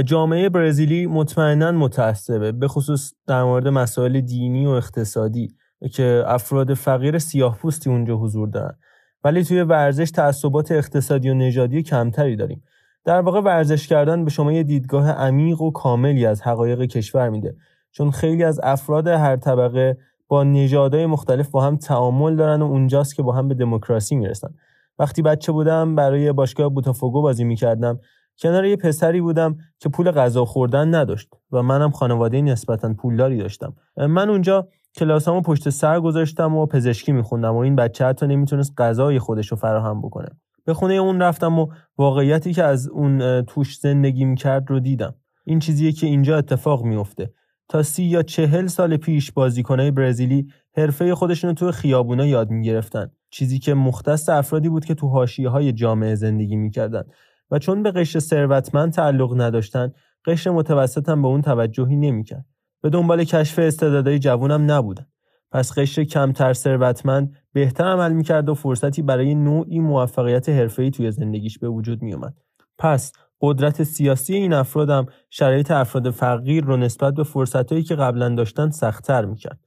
جامعه 0.03 0.49
برزیلی 0.49 1.07
مطمئنا 1.07 1.73
متعصبه 1.73 2.53
به 2.53 2.69
خصوص 2.69 3.13
در 3.27 3.43
مورد 3.45 3.69
مسائل 3.69 4.21
دینی 4.21 4.67
و 4.67 4.71
اقتصادی 4.71 5.49
که 5.93 6.25
افراد 6.27 6.75
فقیر 6.75 7.19
سیاه 7.19 7.59
پوستی 7.59 7.91
اونجا 7.91 8.17
حضور 8.17 8.49
دارن. 8.49 8.77
ولی 9.25 9.45
توی 9.45 9.63
ورزش 9.63 10.11
تعصبات 10.11 10.73
اقتصادی 10.73 11.31
و 11.31 11.35
نژادی 11.35 11.83
کمتری 11.83 12.37
داریم. 12.37 12.63
در 13.05 13.21
واقع 13.21 13.41
ورزش 13.41 13.89
کردن 13.89 14.25
به 14.25 14.31
شما 14.31 14.53
یه 14.53 14.63
دیدگاه 14.63 15.11
عمیق 15.11 15.61
و 15.61 15.71
کاملی 15.71 16.27
از 16.27 16.43
حقایق 16.43 16.85
کشور 16.85 17.29
میده. 17.29 17.57
چون 17.91 18.11
خیلی 18.11 18.45
از 18.45 18.61
افراد 18.63 19.07
هر 19.07 19.37
طبقه 19.37 19.99
با 20.29 20.45
نژادهای 20.45 21.07
مختلف 21.07 21.49
با 21.49 21.63
هم 21.63 21.77
تعامل 21.77 22.37
دارن 22.37 22.63
و 22.63 22.65
اونجاست 22.65 23.15
که 23.15 23.23
با 23.23 23.33
هم 23.33 23.49
به 23.49 23.55
دموکراسی 23.55 24.17
می‌رسن. 24.17 24.55
وقتی 24.99 25.23
بچه 25.23 25.53
بودم 25.53 25.95
برای 25.95 26.33
باشگاه 26.33 26.69
بوتافوگو 26.69 27.23
بازی 27.23 27.45
می‌کردم. 27.45 28.01
کنار 28.39 28.65
یه 28.65 28.77
پسری 28.77 29.21
بودم 29.21 29.57
که 29.79 29.89
پول 29.89 30.11
غذا 30.11 30.45
خوردن 30.45 30.95
نداشت 30.95 31.29
و 31.53 31.63
منم 31.63 31.91
خانواده 31.91 32.43
نسبتا 32.43 32.95
پولداری 32.95 33.39
داشتم. 33.39 33.75
من 33.97 34.31
اونجا 34.31 34.69
کلاسامو 34.95 35.41
پشت 35.41 35.71
سر 35.71 36.01
گذاشتم 36.01 36.57
و 36.57 36.67
پزشکی 36.67 37.13
میخوندم 37.13 37.55
و 37.55 37.59
این 37.59 37.77
بچه 37.77 38.07
حتی 38.07 38.27
نمی‌تونست 38.27 38.73
غذای 38.79 39.19
خودش 39.19 39.49
رو 39.49 39.57
فراهم 39.57 40.03
بکنه. 40.03 40.29
به 40.65 40.75
خونه 40.75 40.95
اون 40.95 41.23
رفتم 41.23 41.59
و 41.59 41.67
واقعیتی 41.99 42.53
که 42.53 42.65
از 42.65 42.89
اون 42.89 43.43
توش 43.43 43.79
زندگی 43.79 44.25
می‌کرد 44.25 44.71
رو 44.71 44.81
دیدم. 44.81 45.15
این 45.45 45.59
چیزیه 45.59 45.93
که 45.93 46.07
اینجا 46.07 46.39
اتفاق 46.39 46.85
میفته 46.85 47.31
تا 47.69 47.83
سی 47.83 48.05
یا 48.05 48.23
چهل 48.23 48.67
سال 48.67 48.97
پیش 48.97 49.33
بازیکنهای 49.33 49.91
برزیلی 49.91 50.47
حرفه 50.77 51.15
خودشون 51.15 51.49
رو 51.49 51.55
تو 51.55 51.73
خیابونا 51.73 52.27
یاد 52.27 52.51
می‌گرفتن. 52.51 53.11
چیزی 53.31 53.59
که 53.59 53.75
مختص 53.75 54.29
افرادی 54.29 54.69
بود 54.69 54.85
که 54.85 54.95
تو 54.95 55.09
حاشیه 55.09 55.49
های 55.49 55.73
جامعه 55.73 56.15
زندگی 56.15 56.57
می‌کردن. 56.57 57.05
و 57.51 57.59
چون 57.59 57.83
به 57.83 57.91
قشر 57.91 58.19
ثروتمند 58.19 58.93
تعلق 58.93 59.41
نداشتن 59.41 59.93
قشر 60.27 60.51
متوسط 60.51 61.09
هم 61.09 61.23
به 61.23 61.29
اون 61.29 61.43
توجهی 61.43 61.97
نمی‌کرد. 61.97 62.45
به 62.83 62.91
دنبال 62.91 63.25
کشف 63.25 63.59
استعدادهای 63.59 64.19
جوونم 64.19 64.71
نبودن. 64.71 65.07
پس 65.53 65.79
قشر 65.79 66.05
کمتر 66.05 66.53
ثروتمند 66.53 67.33
بهتر 67.53 67.85
عمل 67.85 68.13
می‌کرد 68.13 68.49
و 68.49 68.55
فرصتی 68.55 69.03
برای 69.03 69.35
نوعی 69.35 69.81
موفقیت 69.81 70.49
حرفه‌ای 70.49 70.91
توی 70.91 71.11
زندگیش 71.11 71.59
به 71.59 71.69
وجود 71.69 72.03
میومد 72.03 72.35
پس 72.79 73.13
قدرت 73.41 73.83
سیاسی 73.83 74.35
این 74.35 74.53
افرادم 74.53 75.07
شرایط 75.31 75.71
افراد 75.71 76.11
فقیر 76.11 76.65
رو 76.65 76.77
نسبت 76.77 77.15
به 77.15 77.25
فرصتهایی 77.25 77.85
که 77.85 77.95
قبلا 77.95 78.29
داشتن 78.29 78.71
سختتر 78.71 79.25
می‌کرد. 79.25 79.59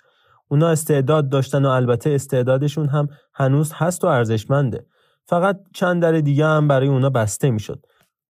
اونا 0.47 0.69
استعداد 0.69 1.29
داشتن 1.29 1.65
و 1.65 1.69
البته 1.69 2.09
استعدادشون 2.09 2.87
هم 2.87 3.07
هنوز 3.33 3.71
هست 3.75 4.03
و 4.03 4.07
ارزشمنده. 4.07 4.85
فقط 5.29 5.59
چند 5.73 6.01
در 6.01 6.11
دیگه 6.11 6.45
هم 6.45 6.67
برای 6.67 6.87
اونا 6.87 7.09
بسته 7.09 7.49
می‌شد. 7.49 7.85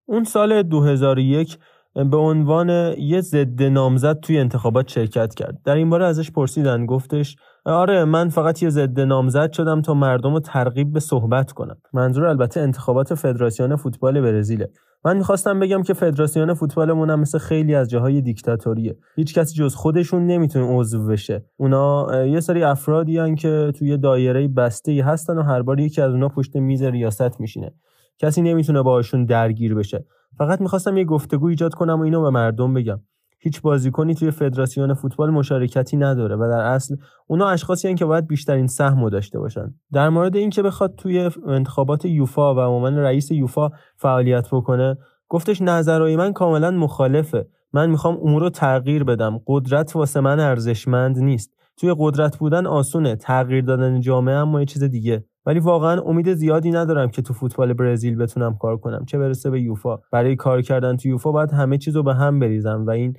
اون 0.08 0.24
سال 0.24 0.62
2001 0.62 1.58
به 1.94 2.16
عنوان 2.16 2.68
یه 2.98 3.20
ضد 3.20 3.62
نامزد 3.62 4.20
توی 4.20 4.38
انتخابات 4.38 4.88
شرکت 4.88 5.34
کرد. 5.34 5.58
در 5.64 5.74
این 5.74 5.90
باره 5.90 6.06
ازش 6.06 6.30
پرسیدن 6.30 6.86
گفتش 6.86 7.36
آره 7.68 8.04
من 8.04 8.28
فقط 8.28 8.62
یه 8.62 8.70
ضد 8.70 9.00
نامزد 9.00 9.52
شدم 9.52 9.82
تا 9.82 9.94
مردم 9.94 10.32
رو 10.32 10.40
ترغیب 10.40 10.92
به 10.92 11.00
صحبت 11.00 11.52
کنم. 11.52 11.76
منظور 11.92 12.26
البته 12.26 12.60
انتخابات 12.60 13.14
فدراسیون 13.14 13.76
فوتبال 13.76 14.20
برزیله. 14.20 14.70
من 15.04 15.16
می‌خواستم 15.16 15.60
بگم 15.60 15.82
که 15.82 15.94
فدراسیون 15.94 16.54
فوتبالمون 16.54 17.10
هم 17.10 17.20
مثل 17.20 17.38
خیلی 17.38 17.74
از 17.74 17.90
جاهای 17.90 18.20
دیکتاتوریه. 18.20 18.96
هیچ 19.16 19.34
کسی 19.34 19.54
جز 19.54 19.74
خودشون 19.74 20.26
نمی‌تونه 20.26 20.78
عضو 20.78 21.06
بشه. 21.06 21.44
اونا 21.56 22.06
یه 22.26 22.40
سری 22.40 22.62
افرادی 22.62 23.18
هن 23.18 23.34
که 23.34 23.72
توی 23.78 23.96
دایره 23.96 24.48
بسته 24.48 24.92
ای 24.92 25.00
هستن 25.00 25.38
و 25.38 25.42
هر 25.42 25.62
بار 25.62 25.80
یکی 25.80 26.00
از 26.00 26.12
اونا 26.12 26.28
پشت 26.28 26.56
میز 26.56 26.82
ریاست 26.82 27.40
میشینه. 27.40 27.70
کسی 28.18 28.42
نمی‌تونه 28.42 28.82
باهاشون 28.82 29.24
درگیر 29.24 29.74
بشه. 29.74 30.04
فقط 30.38 30.60
می‌خواستم 30.60 30.96
یه 30.96 31.04
گفتگو 31.04 31.46
ایجاد 31.46 31.74
کنم 31.74 32.00
و 32.00 32.02
اینو 32.02 32.22
به 32.22 32.30
مردم 32.30 32.74
بگم. 32.74 33.00
هیچ 33.38 33.62
بازیکنی 33.62 34.14
توی 34.14 34.30
فدراسیون 34.30 34.94
فوتبال 34.94 35.30
مشارکتی 35.30 35.96
نداره 35.96 36.36
و 36.36 36.48
در 36.50 36.60
اصل 36.60 36.96
اونا 37.26 37.48
اشخاصی 37.48 37.88
هن 37.88 37.94
که 37.94 38.04
باید 38.04 38.26
بیشترین 38.26 38.66
سهم 38.66 39.08
داشته 39.08 39.38
باشن. 39.38 39.74
در 39.92 40.08
مورد 40.08 40.36
اینکه 40.36 40.62
بخواد 40.62 40.94
توی 40.96 41.30
انتخابات 41.46 42.04
یوفا 42.04 42.54
و 42.54 42.60
عموما 42.60 42.88
رئیس 42.88 43.30
یوفا 43.30 43.70
فعالیت 43.96 44.48
بکنه 44.52 44.96
گفتش 45.28 45.62
نظرهای 45.62 46.16
من 46.16 46.32
کاملا 46.32 46.70
مخالفه. 46.70 47.46
من 47.72 47.90
می‌خوام 47.90 48.18
امور 48.22 48.42
رو 48.42 48.50
تغییر 48.50 49.04
بدم. 49.04 49.40
قدرت 49.46 49.96
واسه 49.96 50.20
من 50.20 50.40
ارزشمند 50.40 51.18
نیست. 51.18 51.54
توی 51.76 51.94
قدرت 51.98 52.36
بودن 52.36 52.66
آسونه. 52.66 53.16
تغییر 53.16 53.64
دادن 53.64 54.00
جامعه 54.00 54.34
اما 54.34 54.60
یه 54.60 54.66
چیز 54.66 54.84
دیگه. 54.84 55.24
ولی 55.48 55.60
واقعا 55.60 56.00
امید 56.00 56.34
زیادی 56.34 56.70
ندارم 56.70 57.08
که 57.08 57.22
تو 57.22 57.34
فوتبال 57.34 57.72
برزیل 57.72 58.16
بتونم 58.16 58.56
کار 58.60 58.76
کنم. 58.76 59.04
چه 59.04 59.18
برسه 59.18 59.50
به 59.50 59.60
یوفا. 59.60 59.98
برای 60.12 60.36
کار 60.36 60.62
کردن 60.62 60.96
تو 60.96 61.08
یوفا 61.08 61.32
باید 61.32 61.50
همه 61.50 61.78
چیز 61.78 61.96
رو 61.96 62.02
به 62.02 62.14
هم 62.14 62.38
بریزم 62.38 62.84
و 62.86 62.90
این 62.90 63.14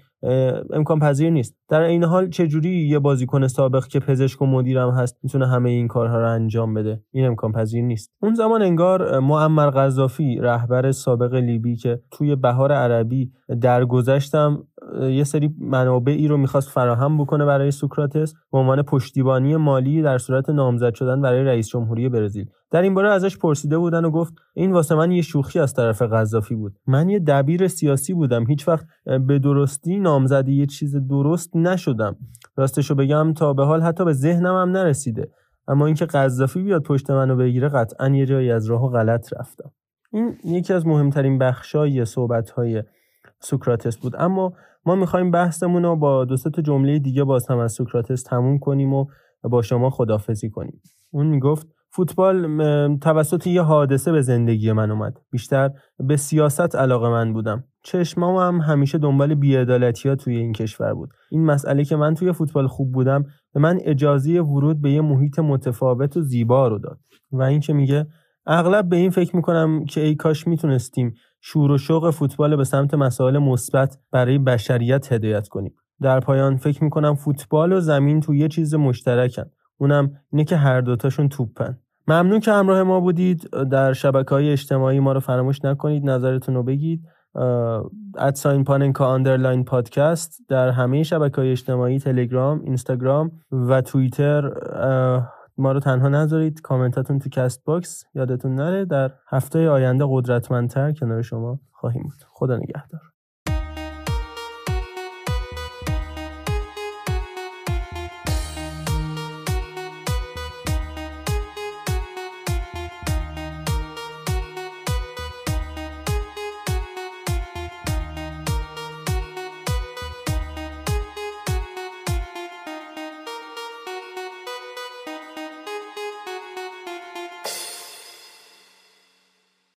امکان 0.73 0.99
پذیر 0.99 1.29
نیست. 1.29 1.55
در 1.69 1.81
این 1.81 2.03
حال 2.03 2.29
چه 2.29 2.47
جوری 2.47 2.69
یه 2.69 2.99
بازیکن 2.99 3.47
سابق 3.47 3.85
که 3.85 3.99
پزشک 3.99 4.41
و 4.41 4.45
مدیرم 4.45 4.89
هست 4.89 5.17
می‌تونه 5.23 5.47
همه 5.47 5.69
این 5.69 5.87
کارها 5.87 6.19
رو 6.19 6.29
انجام 6.29 6.73
بده؟ 6.73 7.01
این 7.11 7.25
امکان 7.25 7.51
پذیر 7.51 7.83
نیست. 7.83 8.11
اون 8.21 8.33
زمان 8.33 8.61
انگار 8.61 9.19
معمر 9.19 9.69
قذافی 9.69 10.37
رهبر 10.41 10.91
سابق 10.91 11.33
لیبی 11.33 11.75
که 11.75 11.99
توی 12.11 12.35
بهار 12.35 12.71
عربی 12.71 13.31
درگذشتم 13.61 14.63
یه 15.01 15.23
سری 15.23 15.55
منابعی 15.59 16.27
رو 16.27 16.37
می‌خواست 16.37 16.69
فراهم 16.69 17.17
بکنه 17.17 17.45
برای 17.45 17.71
سوکراتس 17.71 18.33
به 18.51 18.57
عنوان 18.57 18.81
پشتیبانی 18.81 19.55
مالی 19.55 20.01
در 20.01 20.17
صورت 20.17 20.49
نامزد 20.49 20.93
شدن 20.93 21.21
برای 21.21 21.43
رئیس 21.43 21.67
جمهوری 21.67 22.09
برزیل. 22.09 22.45
در 22.71 22.81
این 22.81 22.93
باره 22.93 23.09
ازش 23.09 23.37
پرسیده 23.37 23.77
بودن 23.77 24.05
و 24.05 24.11
گفت 24.11 24.33
این 24.53 24.71
واسه 24.71 24.95
من 24.95 25.11
یه 25.11 25.21
شوخی 25.21 25.59
از 25.59 25.73
طرف 25.73 26.01
قذافی 26.01 26.55
بود. 26.55 26.73
من 26.87 27.09
یه 27.09 27.19
دبیر 27.19 27.67
سیاسی 27.67 28.13
بودم. 28.13 28.47
هیچ 28.47 28.67
وقت 28.67 28.85
به 29.27 29.39
درستی 29.39 29.99
نامزدی 29.99 30.53
یه 30.53 30.65
چیز 30.65 30.95
درست 31.07 31.55
نشدم. 31.55 32.15
راستشو 32.57 32.95
بگم 32.95 33.33
تا 33.33 33.53
به 33.53 33.65
حال 33.65 33.81
حتی 33.81 34.05
به 34.05 34.13
ذهنم 34.13 34.55
هم 34.55 34.69
نرسیده. 34.69 35.31
اما 35.67 35.85
اینکه 35.85 36.05
قذافی 36.05 36.63
بیاد 36.63 36.83
پشت 36.83 37.11
منو 37.11 37.35
بگیره 37.35 37.69
قطعا 37.69 38.09
یه 38.09 38.25
جایی 38.25 38.51
از 38.51 38.65
راه 38.65 38.91
غلط 38.91 39.33
رفتم. 39.33 39.71
این 40.11 40.37
یکی 40.43 40.73
از 40.73 40.87
مهمترین 40.87 41.37
بخشای 41.37 42.05
صحبت 42.05 42.51
سوکراتس 43.39 43.97
بود. 43.97 44.15
اما 44.17 44.53
ما 44.85 44.95
می‌خوایم 44.95 45.31
بحثمون 45.31 45.83
رو 45.83 45.95
با 45.95 46.25
دو 46.25 46.37
تا 46.37 46.61
جمله 46.61 46.99
دیگه 46.99 47.23
باز 47.23 47.47
هم 47.47 47.57
از 47.57 47.71
سوکراتس 47.71 48.23
تموم 48.23 48.59
کنیم 48.59 48.93
و 48.93 49.05
با 49.43 49.61
شما 49.61 49.89
خدافزی 49.89 50.49
کنیم. 50.49 50.81
اون 51.11 51.27
می‌گفت 51.27 51.67
فوتبال 51.91 52.47
توسط 52.97 53.47
یه 53.47 53.61
حادثه 53.61 54.11
به 54.11 54.21
زندگی 54.21 54.71
من 54.71 54.91
اومد. 54.91 55.17
بیشتر 55.31 55.71
به 55.99 56.17
سیاست 56.17 56.75
علاقه 56.75 57.09
من 57.09 57.33
بودم. 57.33 57.63
چشمام 57.83 58.35
هم 58.35 58.61
همیشه 58.61 58.97
دنبال 58.97 59.35
بیعدالتی 59.35 60.09
ها 60.09 60.15
توی 60.15 60.37
این 60.37 60.53
کشور 60.53 60.93
بود. 60.93 61.09
این 61.31 61.45
مسئله 61.45 61.83
که 61.83 61.95
من 61.95 62.13
توی 62.13 62.33
فوتبال 62.33 62.67
خوب 62.67 62.91
بودم 62.91 63.25
به 63.53 63.59
من 63.59 63.77
اجازه 63.81 64.41
ورود 64.41 64.81
به 64.81 64.91
یه 64.91 65.01
محیط 65.01 65.39
متفاوت 65.39 66.17
و 66.17 66.21
زیبا 66.21 66.67
رو 66.67 66.79
داد. 66.79 66.99
و 67.31 67.41
این 67.41 67.59
که 67.59 67.73
میگه؟ 67.73 68.07
اغلب 68.51 68.89
به 68.89 68.95
این 68.95 69.09
فکر 69.09 69.35
می‌کنم 69.35 69.85
که 69.85 70.01
ای 70.01 70.15
کاش 70.15 70.47
می‌تونستیم 70.47 71.13
شور 71.41 71.71
و 71.71 71.77
شوق 71.77 72.09
فوتبال 72.09 72.55
به 72.55 72.63
سمت 72.63 72.93
مسائل 72.93 73.37
مثبت 73.37 73.97
برای 74.11 74.37
بشریت 74.37 75.13
هدایت 75.13 75.47
کنیم. 75.47 75.73
در 76.01 76.19
پایان 76.19 76.57
فکر 76.57 76.83
می‌کنم 76.83 77.15
فوتبال 77.15 77.73
و 77.73 77.79
زمین 77.79 78.19
تو 78.19 78.35
یه 78.35 78.47
چیز 78.47 78.75
مشترکن. 78.75 79.45
اونم 79.77 80.11
اینه 80.31 80.43
که 80.43 80.55
هر 80.55 80.81
دوتاشون 80.81 81.29
توپن. 81.29 81.77
ممنون 82.07 82.39
که 82.39 82.51
همراه 82.51 82.83
ما 82.83 82.99
بودید. 82.99 83.49
در 83.71 83.93
شبکه 83.93 84.29
های 84.29 84.51
اجتماعی 84.51 84.99
ما 84.99 85.11
رو 85.11 85.19
فراموش 85.19 85.65
نکنید. 85.65 86.09
نظرتون 86.09 86.55
رو 86.55 86.63
بگید. 86.63 87.01
at 88.17 88.33
sign 88.33 88.63
پاننکا 88.63 89.05
underline 89.05 89.63
پادکست 89.63 90.41
در 90.49 90.69
همه 90.69 91.03
شبکه 91.03 91.41
های 91.41 91.51
اجتماعی 91.51 91.99
تلگرام 91.99 92.61
اینستاگرام 92.61 93.31
و 93.51 93.81
توییتر 93.81 94.51
ما 95.59 95.71
رو 95.71 95.79
تنها 95.79 96.09
نذارید. 96.09 96.61
کامنتاتون 96.61 97.19
تو 97.19 97.29
Castbox 97.29 98.05
یادتون 98.15 98.55
نره. 98.55 98.85
در 98.85 99.11
هفته 99.27 99.69
آینده 99.69 100.05
قدرتمندتر 100.07 100.91
کنار 100.91 101.21
شما 101.21 101.59
خواهیم 101.71 102.03
بود. 102.03 102.23
خدا 102.27 102.57
نگهدار. 102.57 103.01